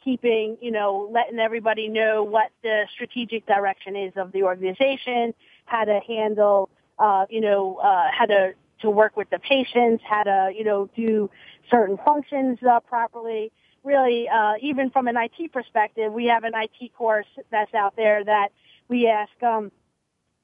[0.05, 5.33] keeping, you know, letting everybody know what the strategic direction is of the organization,
[5.65, 6.69] how to handle,
[6.99, 10.89] uh, you know, uh, how to to work with the patients, how to, you know,
[10.95, 11.29] do
[11.71, 13.51] certain functions uh, properly.
[13.83, 18.23] Really, uh, even from an IT perspective, we have an IT course that's out there
[18.23, 18.49] that
[18.87, 19.71] we ask um,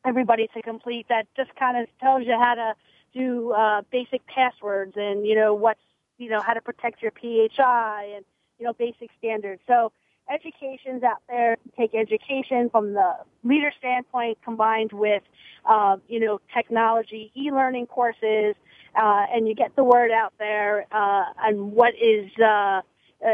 [0.05, 2.73] everybody to complete that just kind of tells you how to
[3.13, 5.81] do uh, basic passwords and you know what's
[6.17, 8.25] you know how to protect your PHI and
[8.59, 9.61] you know basic standards.
[9.67, 9.91] So
[10.31, 11.57] education's out there.
[11.77, 15.23] Take education from the leader standpoint combined with
[15.65, 18.55] uh, you know technology, e-learning courses,
[18.95, 22.29] uh, and you get the word out there uh, on what is.
[22.39, 22.81] Uh,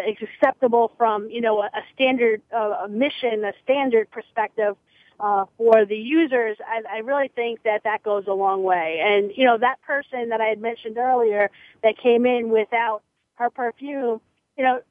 [0.06, 4.76] is acceptable from you know a, a standard uh, a mission, a standard perspective
[5.20, 9.00] uh, for the users, I, I really think that that goes a long way.
[9.04, 11.50] And you know, that person that I had mentioned earlier
[11.84, 13.02] that came in without
[13.36, 14.22] her perfume,
[14.58, 14.82] you know,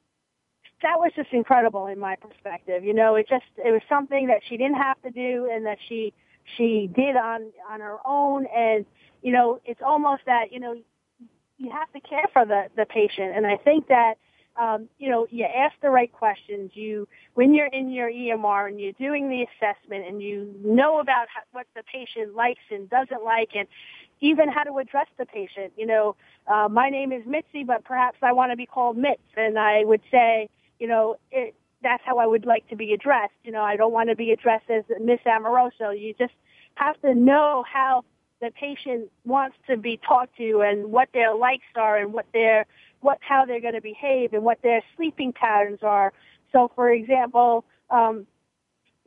[0.81, 2.83] that was just incredible in my perspective.
[2.83, 5.77] You know, it just it was something that she didn't have to do and that
[5.87, 6.13] she
[6.57, 8.45] she did on on her own.
[8.55, 8.85] And
[9.21, 10.75] you know, it's almost that you know
[11.57, 13.35] you have to care for the the patient.
[13.35, 14.15] And I think that
[14.57, 16.71] um, you know, you ask the right questions.
[16.73, 21.27] You, when you're in your EMR and you're doing the assessment and you know about
[21.33, 23.67] how, what the patient likes and doesn't like and
[24.19, 25.73] even how to address the patient.
[25.77, 26.15] You know,
[26.47, 29.83] uh, my name is Mitzi, but perhaps I want to be called Mitz and I
[29.83, 33.33] would say, you know, it, that's how I would like to be addressed.
[33.43, 35.91] You know, I don't want to be addressed as Miss Amoroso.
[35.91, 36.33] You just
[36.75, 38.03] have to know how
[38.41, 42.65] the patient wants to be talked to and what their likes are and what their
[43.01, 46.13] what how they're going to behave and what their sleeping patterns are.
[46.51, 48.25] So, for example, um,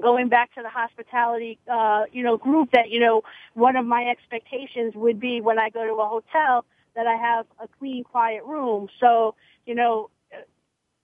[0.00, 3.22] going back to the hospitality, uh, you know, group that you know,
[3.54, 6.64] one of my expectations would be when I go to a hotel
[6.94, 8.88] that I have a clean, quiet room.
[8.98, 9.34] So,
[9.64, 10.10] you know,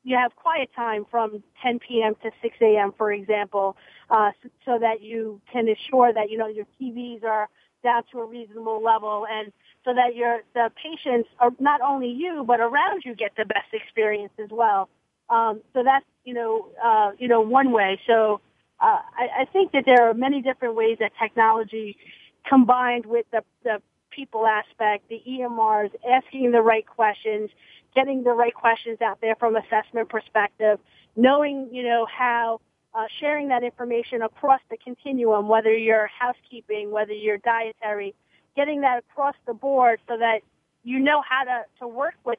[0.07, 2.14] you have quiet time from 10 p.m.
[2.22, 3.76] to 6 a.m., for example,
[4.09, 7.49] uh, so, so that you can assure that you know your TVs are
[7.82, 9.53] down to a reasonable level and
[9.87, 13.72] so that your the patients are not only you but around you get the best
[13.72, 14.91] experience as well.
[15.30, 17.99] Um, so that's you know uh, you know one way.
[18.07, 18.41] So
[18.80, 21.97] uh, I, I think that there are many different ways that technology
[22.47, 23.80] combined with the, the
[24.11, 27.51] people aspect, the EMRs, asking the right questions,
[27.95, 30.78] getting the right questions out there from assessment perspective,
[31.16, 32.61] knowing, you know, how
[32.95, 38.14] uh, sharing that information across the continuum, whether you're housekeeping, whether you're dietary,
[38.57, 40.40] getting that across the board so that
[40.82, 42.38] you know how to, to work with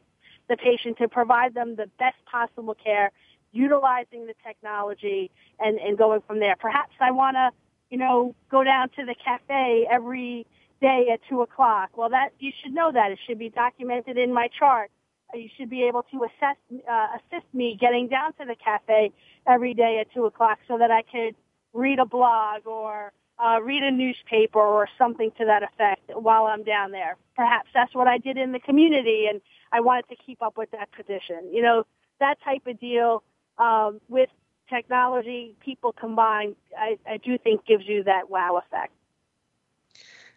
[0.50, 3.12] the patient to provide them the best possible care,
[3.52, 6.56] utilizing the technology and, and going from there.
[6.60, 7.50] Perhaps I want to,
[7.90, 10.46] you know, go down to the cafe every
[10.82, 11.98] day at two o'clock.
[11.98, 14.92] Well, that you should know that it should be documented in my chart.
[15.34, 16.56] You should be able to assess,
[16.90, 19.12] uh, assist me getting down to the cafe
[19.46, 21.36] every day at two o'clock so that I could
[21.74, 26.64] read a blog or uh, read a newspaper or something to that effect while I'm
[26.64, 27.18] down there.
[27.36, 30.72] Perhaps that's what I did in the community, and I wanted to keep up with
[30.72, 31.50] that tradition.
[31.52, 31.86] You know,
[32.20, 33.24] that type of deal
[33.58, 34.30] um, with
[34.70, 38.94] technology, people combined, I, I do think gives you that wow effect.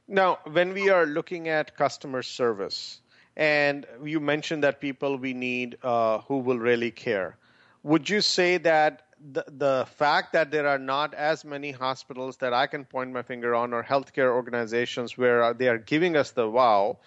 [0.06, 3.00] Now, when we are looking at customer service,
[3.36, 7.36] and you mentioned that people we need uh, who will really care,
[7.82, 12.54] would you say that the, the fact that there are not as many hospitals that
[12.54, 16.48] I can point my finger on or healthcare organizations where they are giving us the
[16.48, 16.98] wow,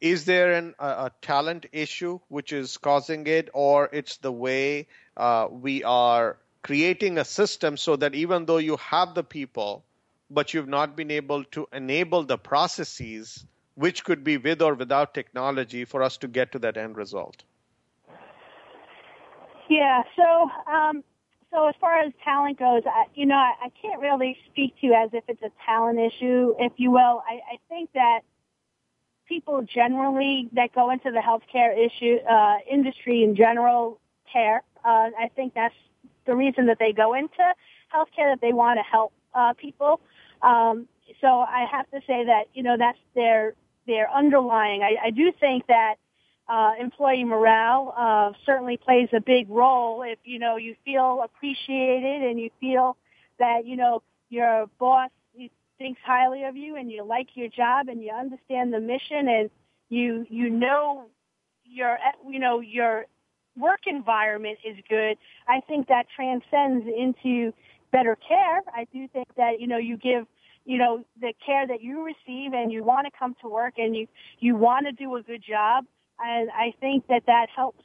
[0.00, 4.88] is there an, a, a, talent issue which is causing it, or it's the way
[5.16, 9.84] uh, we are creating a system so that even though you have the people,
[10.30, 15.14] but you've not been able to enable the processes, which could be with or without
[15.14, 17.42] technology, for us to get to that end result?
[19.68, 20.02] Yeah.
[20.16, 21.04] So, um,
[21.52, 24.88] so as far as talent goes, I, you know, I, I can't really speak to
[24.88, 27.22] as if it's a talent issue, if you will.
[27.28, 28.20] I, I think that
[29.28, 34.00] people generally that go into the healthcare issue uh, industry in general
[34.32, 34.62] care.
[34.84, 35.74] Uh, I think that's
[36.26, 37.54] the reason that they go into
[37.94, 40.00] healthcare that they want to help uh, people.
[40.42, 40.88] Um,
[41.20, 43.54] so I have to say that you know that's their
[43.86, 44.82] their underlying.
[44.82, 45.96] I, I do think that
[46.48, 50.02] uh, employee morale uh, certainly plays a big role.
[50.02, 52.96] If you know you feel appreciated and you feel
[53.38, 55.10] that you know your boss
[55.78, 59.50] thinks highly of you and you like your job and you understand the mission and
[59.88, 61.06] you you know
[61.64, 63.06] your you know your
[63.56, 65.16] work environment is good.
[65.48, 67.52] I think that transcends into
[67.92, 68.60] better care.
[68.74, 70.26] I do think that you know you give
[70.64, 73.96] you know the care that you receive and you want to come to work and
[73.96, 74.06] you
[74.38, 75.84] you want to do a good job
[76.18, 77.82] and I think that that helps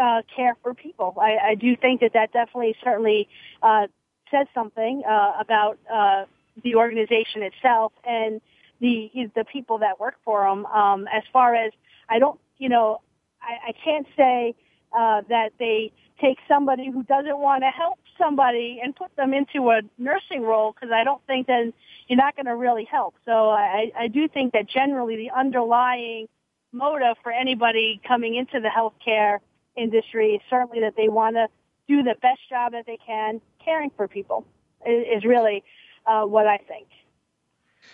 [0.00, 1.16] uh, care for people.
[1.20, 3.28] I, I do think that that definitely, certainly
[3.62, 3.86] uh,
[4.30, 6.24] says something uh, about uh,
[6.62, 8.40] the organization itself and
[8.80, 10.64] the the people that work for them.
[10.66, 11.72] Um, as far as
[12.08, 13.00] I don't, you know,
[13.42, 14.54] I, I can't say
[14.96, 19.70] uh, that they take somebody who doesn't want to help somebody and put them into
[19.70, 21.72] a nursing role because I don't think that
[22.08, 23.14] you're not going to really help.
[23.24, 26.28] So I, I do think that generally the underlying
[26.72, 29.38] motive for anybody coming into the healthcare
[29.76, 31.48] industry certainly that they want to
[31.88, 34.46] do the best job that they can caring for people
[34.86, 35.62] is really
[36.06, 36.86] uh, what I think.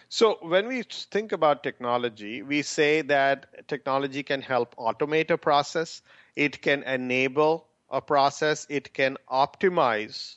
[0.09, 6.03] So, when we think about technology, we say that technology can help automate a process,
[6.37, 10.37] it can enable a process, it can optimize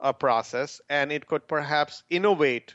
[0.00, 2.74] a process, and it could perhaps innovate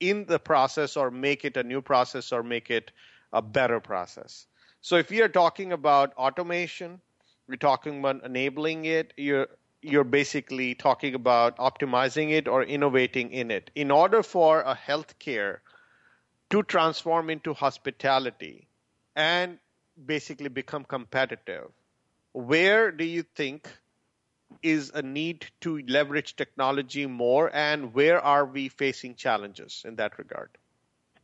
[0.00, 2.90] in the process or make it a new process or make it
[3.32, 4.46] a better process.
[4.80, 7.00] So if are talking about automation,
[7.48, 9.48] we're talking about enabling it, you're
[9.82, 13.70] you're basically talking about optimizing it or innovating in it.
[13.74, 15.58] In order for a healthcare
[16.50, 18.68] to transform into hospitality
[19.16, 19.58] and
[20.06, 21.70] basically become competitive,
[22.32, 23.70] where do you think
[24.62, 30.18] is a need to leverage technology more and where are we facing challenges in that
[30.18, 30.50] regard?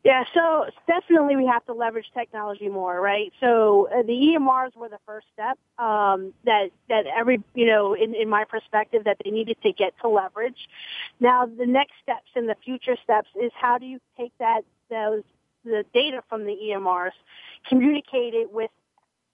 [0.06, 3.32] Yeah, so definitely we have to leverage technology more, right?
[3.40, 8.14] So uh, the EMRs were the first step um, that that every you know, in,
[8.14, 10.68] in my perspective, that they needed to get to leverage.
[11.18, 15.24] Now the next steps and the future steps is how do you take that those
[15.64, 17.10] the data from the EMRs,
[17.68, 18.70] communicate it with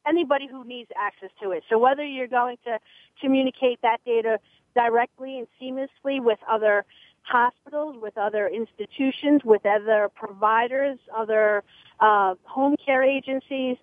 [0.09, 1.65] anybody who needs access to it.
[1.69, 2.79] So whether you're going to
[3.21, 4.39] communicate that data
[4.75, 6.87] directly and seamlessly with other
[7.23, 11.63] hospitals, with other institutions, with other providers, other
[12.01, 13.77] uh, home care agencies.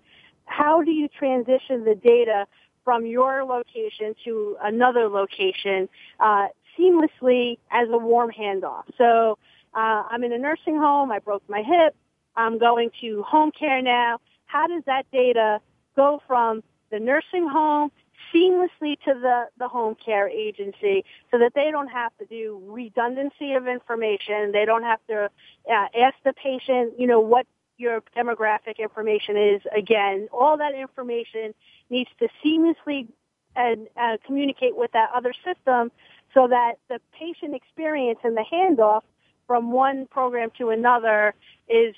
[0.46, 2.46] How do you transition the data
[2.84, 5.88] from your location to another location
[6.20, 8.84] uh, seamlessly as a warm handoff?
[8.98, 9.38] So
[9.74, 11.12] uh, I'm in a nursing home.
[11.12, 11.96] I broke my hip.
[12.36, 14.20] I'm going to home care now.
[14.46, 15.60] How does that data
[15.96, 17.92] go from the nursing home
[18.34, 23.53] seamlessly to the, the home care agency so that they don't have to do redundancy
[23.53, 24.51] of information.
[24.51, 27.47] They don't have to uh, ask the patient, you know, what
[27.78, 29.61] your demographic information is.
[29.76, 31.53] Again, all that information
[31.89, 33.07] needs to seamlessly
[33.55, 35.91] and uh, communicate with that other system
[36.34, 39.01] so that the patient experience and the handoff
[39.47, 41.34] from one program to another
[41.67, 41.95] is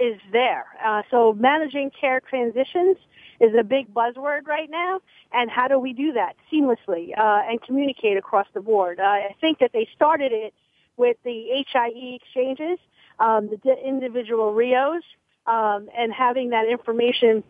[0.00, 0.66] is there.
[0.84, 2.96] Uh, so managing care transitions
[3.40, 5.00] is a big buzzword right now.
[5.32, 9.00] And how do we do that seamlessly uh, and communicate across the board?
[9.00, 10.54] Uh, I think that they started it
[10.96, 12.78] with the HIE exchanges,
[13.18, 15.00] um, the individual RHIOs,
[15.46, 17.42] um, and having that information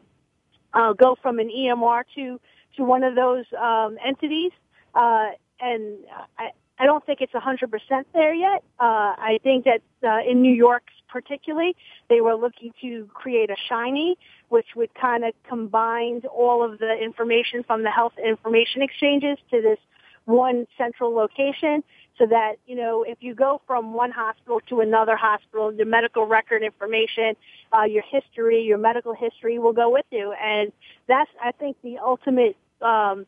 [0.73, 2.41] uh, go from an EMR to
[2.77, 4.53] to one of those um, entities.
[4.95, 5.31] Uh,
[5.61, 5.99] and
[6.39, 7.69] I, I don't think it's 100%
[8.15, 8.63] there yet.
[8.79, 11.77] Uh, I think that uh, in New York particularly,
[12.09, 14.15] they were looking to create a SHIN-NY,
[14.49, 19.61] which would kind of combine all of the information from the health information exchanges to
[19.61, 19.79] this
[20.27, 21.83] one central location
[22.19, 26.27] so that, you know, if you go from one hospital to another hospital, your medical
[26.27, 27.35] record information,
[27.77, 30.33] uh, your history, your medical history will go with you.
[30.33, 30.71] And
[31.09, 33.27] that's, I think, the ultimate um,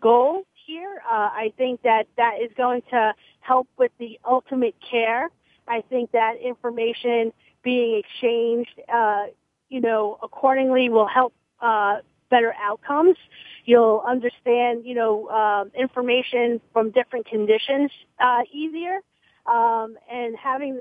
[0.00, 1.02] goal here.
[1.04, 5.30] Uh, I think that that is going to help with the ultimate care.
[5.68, 9.26] I think that information being exchanged, uh,
[9.68, 11.98] you know, accordingly will help uh,
[12.30, 13.16] better outcomes.
[13.64, 19.00] You'll understand, you know, um, information from different conditions uh, easier,
[19.46, 20.80] um, and having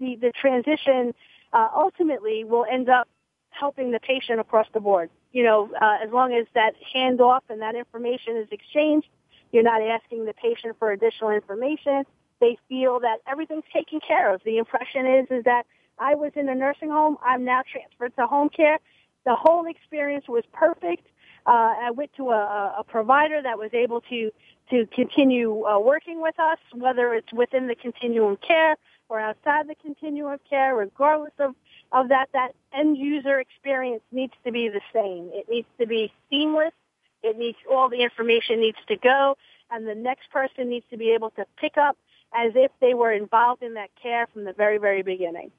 [0.00, 1.14] the the transition
[1.52, 3.08] uh, ultimately will end up
[3.50, 5.10] helping the patient across the board.
[5.32, 9.08] You know, uh, as long as that handoff and that information is exchanged,
[9.52, 12.04] you're not asking the patient for additional information.
[12.40, 14.40] They feel that everything's taken care of.
[14.44, 15.64] The impression is is that
[15.98, 17.16] I was in a nursing home.
[17.24, 18.78] I'm now transferred to home care.
[19.24, 21.06] The whole experience was perfect.
[21.46, 24.30] Uh, I went to a, a provider that was able to
[24.70, 28.76] to continue uh, working with us, whether it's within the continuum care
[29.08, 31.54] or outside the continuum of care, regardless of
[31.92, 35.30] of that, that end user experience needs to be the same.
[35.32, 36.72] It needs to be seamless.
[37.22, 39.36] It needs all the information needs to go,
[39.70, 41.96] and the next person needs to be able to pick up
[42.34, 45.50] as if they were involved in that care from the very, very beginning.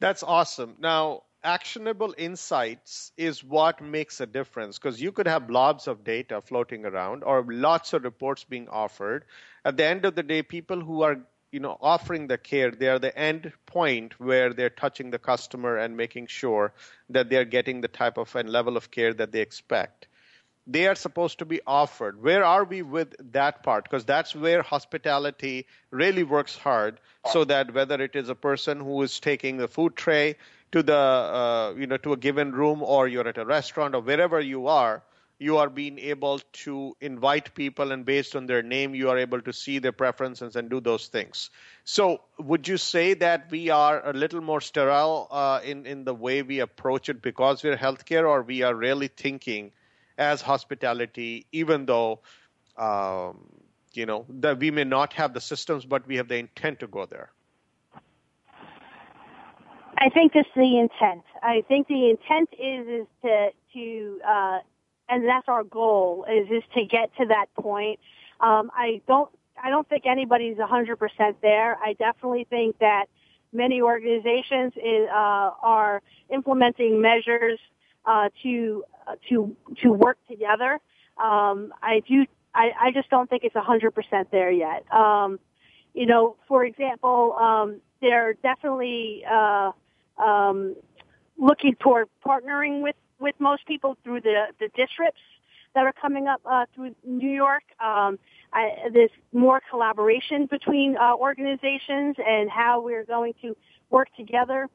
[0.00, 0.76] That's awesome.
[0.78, 6.40] Now, actionable insights is what makes a difference because you could have blobs of data
[6.40, 9.24] floating around or lots of reports being offered.
[9.64, 11.18] At the end of the day, people who are
[11.52, 15.76] you know offering the care they are the end point where they're touching the customer
[15.76, 16.72] and making sure
[17.08, 20.08] that they're getting the type of and level of care that they expect
[20.66, 22.22] they are supposed to be offered.
[22.22, 23.84] Where are we with that part?
[23.84, 27.00] Because that's where hospitality really works hard
[27.30, 30.36] so that whether it is a person who is taking the food tray
[30.72, 34.00] to the uh, you know to a given room or you're at a restaurant or
[34.00, 35.02] wherever you are
[35.38, 39.40] you are being able to invite people and based on their name you are able
[39.40, 41.50] to see their preferences and do those things.
[41.84, 46.14] So would you say that we are a little more sterile uh, in in the
[46.14, 49.72] way we approach it because we're healthcare or we are really thinking
[50.18, 52.20] as hospitality even though
[52.76, 53.46] um,
[53.92, 56.86] you know that we may not have the systems but we have the intent to
[56.86, 57.30] go there
[59.96, 61.22] I think that's the intent.
[61.42, 64.58] I think the intent is is to to uh,
[65.08, 68.00] and that's our goal is is to get to that point.
[68.40, 69.30] Um, I don't
[69.62, 71.78] I don't think anybody's 100% there.
[71.82, 73.06] I definitely think that
[73.52, 77.58] many organizations is, uh, are implementing measures
[78.06, 80.80] uh, to uh, to to work together.
[81.18, 82.26] Um, I do.
[82.54, 84.84] I, I just don't think it's 100% there yet.
[84.92, 85.40] Um,
[85.92, 89.72] you know, for example, um, they're definitely uh,
[90.18, 90.76] um,
[91.36, 95.20] looking toward partnering with with most people through the the districts
[95.74, 97.64] that are coming up uh, through New York.
[97.80, 98.18] Um,
[98.52, 103.56] I, there's more collaboration between uh, organizations and how we're going to
[103.90, 104.68] work together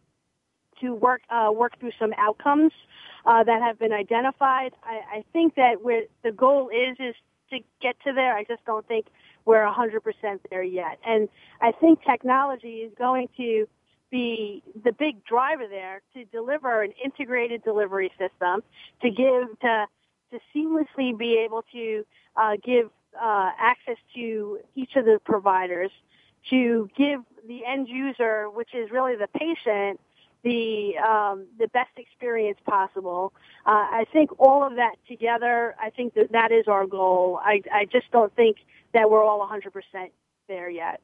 [0.82, 2.71] to work uh, work through some outcomes
[3.25, 4.73] uh, that have been identified.
[4.84, 7.15] I, I think that where the goal is is
[7.51, 8.36] to get to there.
[8.36, 9.07] I just don't think
[9.45, 10.01] we're 100%
[10.51, 10.99] there yet.
[11.05, 11.27] And
[11.61, 13.67] I think technology is going to
[14.11, 18.63] be the big driver there to deliver an integrated delivery system
[19.01, 19.86] to give to
[20.32, 22.05] to seamlessly be able to
[22.36, 25.89] uh, give uh, access to each of the providers
[26.51, 29.99] to give the end user, which is really the patient,
[30.44, 33.34] the um, the best experience possible.
[33.66, 37.40] Uh, I think all of that together, I think that that is our goal.
[37.44, 38.58] I, I just don't think
[38.94, 39.72] that we're all 100%
[40.48, 41.02] there yet.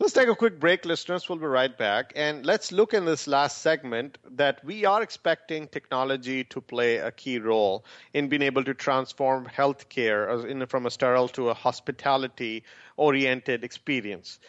[0.00, 1.28] Let's take a quick break, listeners.
[1.28, 2.14] We'll be right back.
[2.16, 7.10] And let's look in this last segment that we are expecting technology to play a
[7.10, 12.64] key role in being able to transform healthcare in, from a sterile to a hospitality
[12.96, 14.40] oriented experience.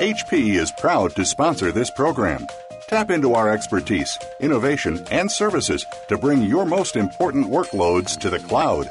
[0.01, 2.47] HP is proud to sponsor this program.
[2.91, 8.41] Tap into our expertise, innovation, and services to bring your most important workloads to the
[8.41, 8.89] cloud.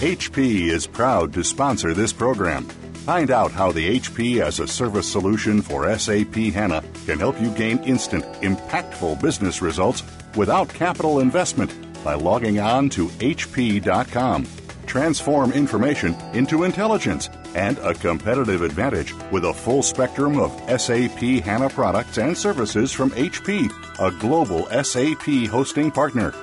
[0.00, 2.64] HP is proud to sponsor this program.
[3.06, 7.50] Find out how the HP as a service solution for SAP HANA can help you
[7.50, 10.02] gain instant, impactful business results
[10.34, 11.72] without capital investment
[12.02, 14.48] by logging on to HP.com.
[14.92, 21.70] Transform information into intelligence and a competitive advantage with a full spectrum of SAP HANA
[21.70, 26.34] products and services from HP, a global SAP hosting partner.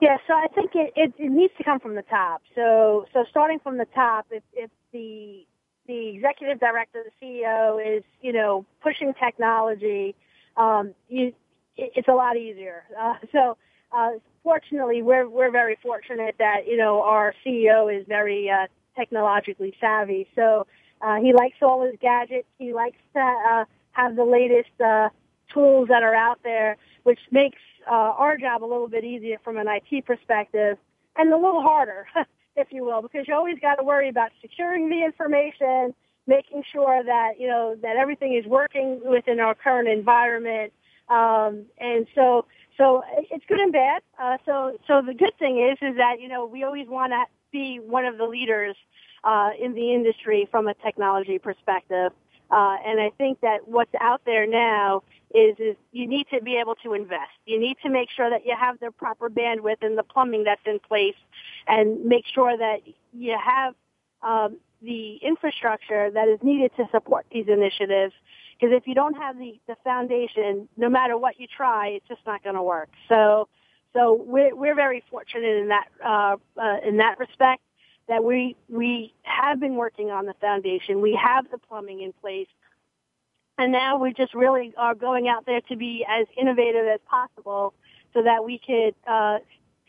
[0.00, 2.42] Yeah, so I think it, it, it needs to come from the top.
[2.54, 5.44] So so starting from the top, if, if the
[5.90, 10.14] the executive director, the CEO is, you know, pushing technology,
[10.56, 11.32] um, you,
[11.76, 12.84] it, it's a lot easier.
[12.98, 13.56] Uh, so,
[13.92, 14.10] uh,
[14.44, 20.28] fortunately, we're, we're very fortunate that, you know, our CEO is very, uh, technologically savvy.
[20.36, 20.66] So,
[21.00, 22.46] uh, he likes all his gadgets.
[22.58, 25.08] He likes to, uh, have the latest, uh,
[25.52, 27.58] tools that are out there, which makes,
[27.88, 30.78] uh, our job a little bit easier from an IT perspective
[31.16, 32.06] and a little harder
[32.56, 35.94] if you will, because you always got to worry about securing the information,
[36.26, 40.72] making sure that you know that everything is working within our current environment.
[41.08, 42.46] Um, and so,
[42.78, 44.02] so it's good and bad.
[44.18, 47.24] Uh, so, so the good thing is, is that you know we always want to
[47.52, 48.76] be one of the leaders
[49.24, 52.12] uh, in the industry from a technology perspective.
[52.50, 55.02] Uh, and I think that what's out there now
[55.34, 57.32] is, is you need to be able to invest.
[57.46, 60.60] You need to make sure that you have the proper bandwidth and the plumbing that's
[60.66, 61.14] in place
[61.66, 62.80] and make sure that
[63.12, 63.74] you have
[64.22, 68.14] um, the infrastructure that is needed to support these initiatives.
[68.58, 72.20] Because if you don't have the, the foundation, no matter what you try, it's just
[72.26, 72.90] not going to work.
[73.08, 73.48] So,
[73.94, 77.62] so we're, we're very fortunate in that, uh, uh, in that respect
[78.10, 81.00] that we we have been working on the foundation.
[81.00, 82.48] We have the plumbing in place.
[83.60, 87.74] And now we just really are going out there to be as innovative as possible
[88.14, 89.40] so that we could uh,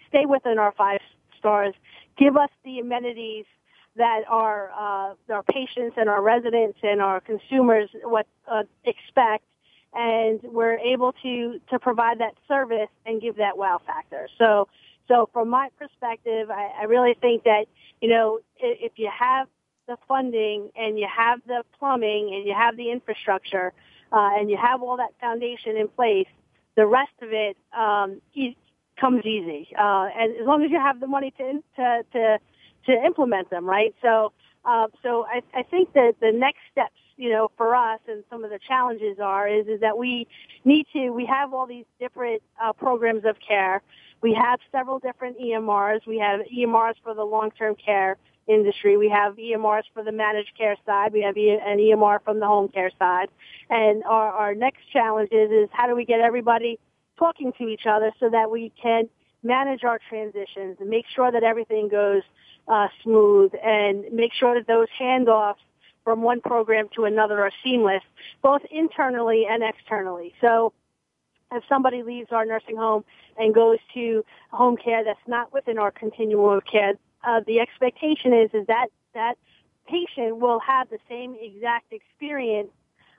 [0.09, 0.99] stay within our five
[1.39, 1.73] stars,
[2.17, 3.45] give us the amenities
[3.95, 9.45] that our uh, our patients and our residents and our consumers what uh, expect,
[9.93, 14.27] and we're able to to provide that service and give that wow factor.
[14.37, 14.67] So
[15.07, 17.67] so from my perspective, I, I really think that,
[18.01, 19.47] you know, if, if you have
[19.91, 23.73] the funding and you have the plumbing and you have the infrastructure,
[24.11, 26.27] uh, and you have all that foundation in place,
[26.75, 28.21] the rest of it um,
[28.99, 29.67] comes easy.
[29.77, 32.37] Uh, and as long as you have the money to to to,
[32.85, 33.93] to implement them, right?
[34.01, 34.31] So,
[34.63, 38.43] uh, so I, I think that the next steps, you know, for us and some
[38.45, 40.27] of the challenges are is is that we
[40.63, 43.81] need to we have all these different uh, programs of care.
[44.21, 46.05] We have several different EMRs.
[46.05, 48.17] We have EMRs for the long-term care
[48.47, 48.97] industry.
[48.97, 51.13] We have EMRs for the managed care side.
[51.13, 53.29] We have an EMR from the home care side.
[53.69, 56.79] And our, our next challenge is, is how do we get everybody
[57.17, 59.09] talking to each other so that we can
[59.43, 62.23] manage our transitions and make sure that everything goes
[62.67, 65.55] uh, smooth and make sure that those handoffs
[66.03, 68.03] from one program to another are seamless,
[68.41, 70.33] both internally and externally.
[70.41, 70.73] So
[71.51, 73.03] if somebody leaves our nursing home
[73.37, 78.33] and goes to home care that's not within our continuum of care, uh, the expectation
[78.33, 79.35] is is that that
[79.87, 82.71] patient will have the same exact experience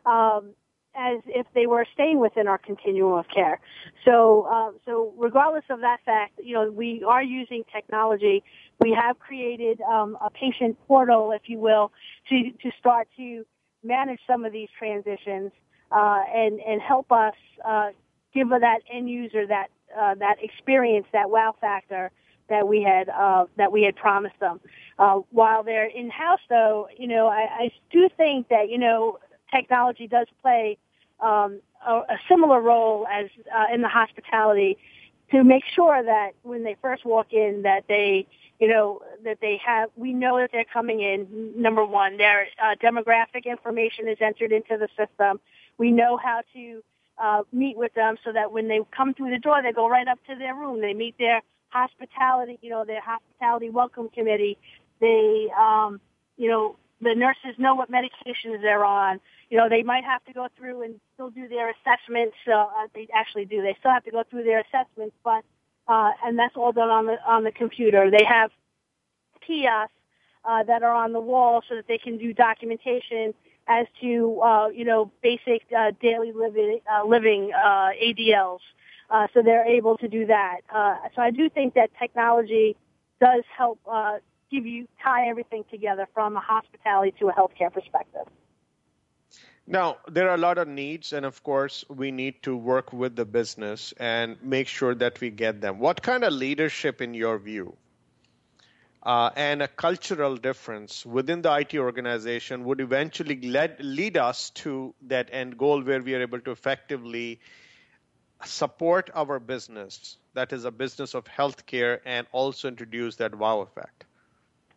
[0.07, 0.55] um,
[0.95, 3.61] as if they were staying within our continuum of care.
[4.05, 8.43] So, uh, so regardless of that fact, you know, we are using technology.
[8.81, 11.93] We have created um, a patient portal, if you will,
[12.29, 13.45] to to start to
[13.83, 15.53] manage some of these transitions
[15.91, 17.35] uh, and and help us
[17.65, 17.91] uh,
[18.35, 22.11] give that end user that uh, that experience, that wow factor
[22.53, 24.61] that we had uh, that we had promised them.
[24.99, 29.19] Uh, while they're in house, though, you know, I, I do think that you know
[29.53, 30.79] technology does play
[31.21, 34.77] um, a, a similar role as uh, in the hospitality
[35.31, 38.27] to make sure that when they first walk in, that they
[38.61, 41.53] you know that they have we know that they're coming in.
[41.57, 45.41] Number one their uh, demographic information is entered into the system.
[45.79, 46.83] We know how to
[47.19, 50.07] uh, meet with them so that when they come through the door they go right
[50.07, 50.81] up to their room.
[50.83, 51.41] They meet their
[51.73, 54.59] hospitality, you know, the hospitality welcome committee.
[55.01, 56.01] They, um,
[56.37, 59.21] you know, the nurses know what medications they're on.
[59.51, 62.37] You know, they might have to go through and still do their assessments.
[62.53, 63.63] Uh, they actually do.
[63.63, 65.45] They still have to go through their assessments, but
[65.89, 68.11] uh, and that's all done on the on the computer.
[68.11, 68.51] They have
[69.47, 69.93] kiosks
[70.45, 73.35] uh, that are on the wall so that they can do documentation
[73.67, 78.61] as to uh, you know basic uh, daily living uh, living uh, ADLs.
[79.13, 80.61] Uh, so they're able to do that.
[80.75, 82.77] Uh, so I do think that technology
[83.21, 84.17] does help uh,
[84.51, 88.27] give you tie everything together from a hospitality to a healthcare perspective.
[89.67, 93.15] Now, there are a lot of needs, and of course, we need to work with
[93.15, 95.79] the business and make sure that we get them.
[95.79, 97.77] What kind of leadership, in your view,
[99.03, 104.95] uh, and a cultural difference within the IT organization would eventually lead, lead us to
[105.03, 107.41] that end goal where we are able to effectively
[108.45, 114.05] support our business that is a business of healthcare and also introduce that wow effect.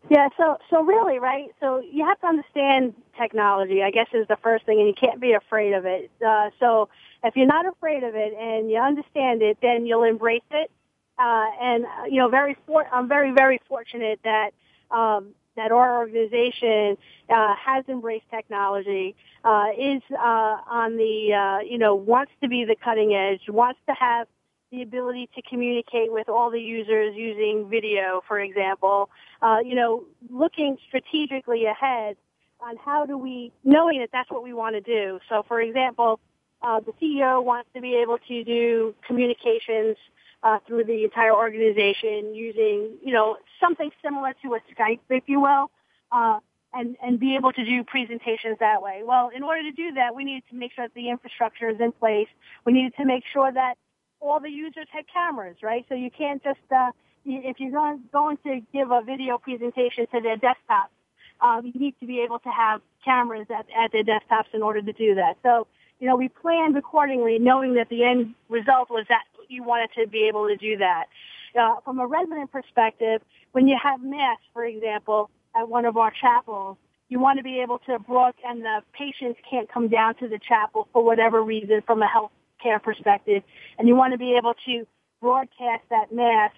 [0.10, 4.38] Yeah so so really right so you have to understand technology i guess is the
[4.38, 6.12] first thing and you can't be afraid of it.
[6.26, 6.90] Uh, so
[7.24, 10.70] if you're not afraid of it and you understand it then you'll embrace it.
[11.18, 14.52] Uh, and you know very for- i'm very very fortunate that
[14.92, 16.98] um, that our organization
[17.30, 22.66] uh, has embraced technology, uh, is uh, on the, uh, you know, wants to be
[22.66, 24.28] the cutting edge, wants to have
[24.72, 29.10] the ability to communicate with all the users using video, for example,
[29.42, 32.18] uh, you know, looking strategically ahead
[32.60, 35.20] on how do we, knowing that that's what we want to do.
[35.30, 36.20] So, for example,
[36.62, 39.98] uh, the CEO wants to be able to do communications
[40.46, 45.40] uh, through the entire organization using, you know, something similar to a Skype, if you
[45.42, 45.72] will,
[46.12, 46.40] uh,
[46.72, 49.02] and, and be able to do presentations that way.
[49.04, 51.78] Well, in order to do that, we needed to make sure that the infrastructure is
[51.80, 52.28] in place.
[52.64, 53.74] We needed to make sure that
[54.20, 55.84] all the users had cameras, right?
[55.90, 56.92] So you can't just, uh,
[57.26, 60.92] if you're going, going to give a video presentation to their desktop,
[61.42, 64.82] um, you need to be able to have cameras at, at their desktops in order
[64.82, 65.38] to do that.
[65.42, 65.68] So,
[66.00, 70.08] you know, we planned accordingly, knowing that the end result was that you wanted to
[70.08, 71.06] be able to do that.
[71.60, 73.22] Uh, from a resident perspective,
[73.54, 76.78] when you have mass, for example, at one of our chapels,
[77.08, 80.40] you want to be able to brook and the patients can't come down to the
[80.40, 82.32] chapel for whatever reason from a health
[82.62, 83.44] care perspective,
[83.78, 84.86] and you want to be able to
[85.22, 86.52] broadcast that mass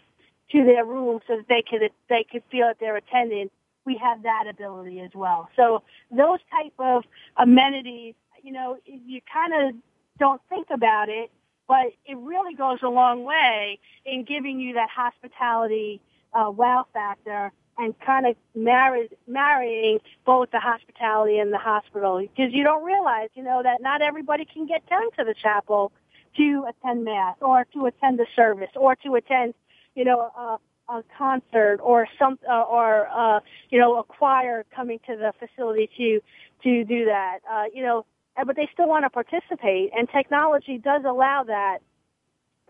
[0.52, 3.50] to their room so that they could they could feel that they're attending.
[3.86, 5.50] We have that ability as well.
[5.56, 7.04] So those type of
[7.38, 9.76] amenities, you know, you kind of
[10.20, 11.32] don't think about it
[11.68, 16.02] but it really goes a long way in giving you that hospitality
[16.34, 22.52] uh, wow factor and kind of married, marrying both the hospitality and the hospital because
[22.54, 25.92] you don't realize, you know, that not everybody can get down to the chapel
[26.38, 29.54] to attend mass or to attend the service or to attend,
[29.96, 30.58] you know, a,
[30.90, 33.40] a concert or some uh, or uh,
[33.70, 36.22] you know a choir coming to the facility to
[36.64, 37.40] to do that.
[37.50, 38.06] Uh, you know,
[38.46, 41.80] but they still want to participate, and technology does allow that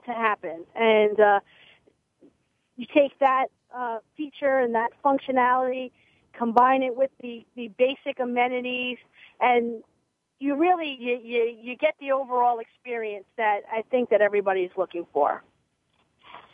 [0.05, 0.65] to happen.
[0.75, 1.39] And uh,
[2.75, 5.91] you take that uh, feature and that functionality,
[6.33, 8.97] combine it with the, the basic amenities,
[9.41, 9.83] and
[10.39, 15.05] you really you, you, you get the overall experience that I think that everybody's looking
[15.11, 15.43] for.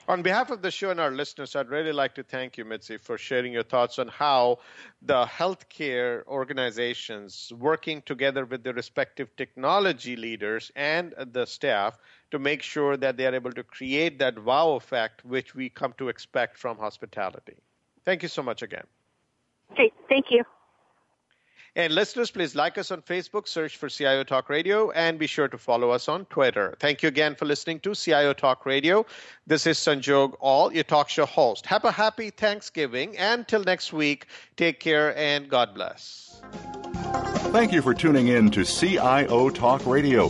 [0.05, 2.97] On behalf of the show and our listeners, I'd really like to thank you, Mitzi,
[2.97, 4.59] for sharing your thoughts on how
[5.01, 11.97] the healthcare organizations working together with the respective technology leaders and the staff
[12.31, 15.93] to make sure that they are able to create that wow effect which we come
[15.97, 17.55] to expect from hospitality.
[18.03, 18.85] Thank you so much again.
[19.71, 20.43] Okay, thank you.
[21.75, 25.47] And listeners, please like us on Facebook, search for CIO Talk Radio, and be sure
[25.47, 26.75] to follow us on Twitter.
[26.79, 29.07] Thank you again for listening to CIO Talk Radio.
[29.47, 31.65] This is Sanjog Aul, your talk show host.
[31.65, 36.41] Have a happy Thanksgiving, and till next week, take care and God bless.
[37.51, 40.29] Thank you for tuning in to CIO Talk Radio.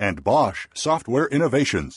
[0.00, 1.96] and Bosch Software Innovations.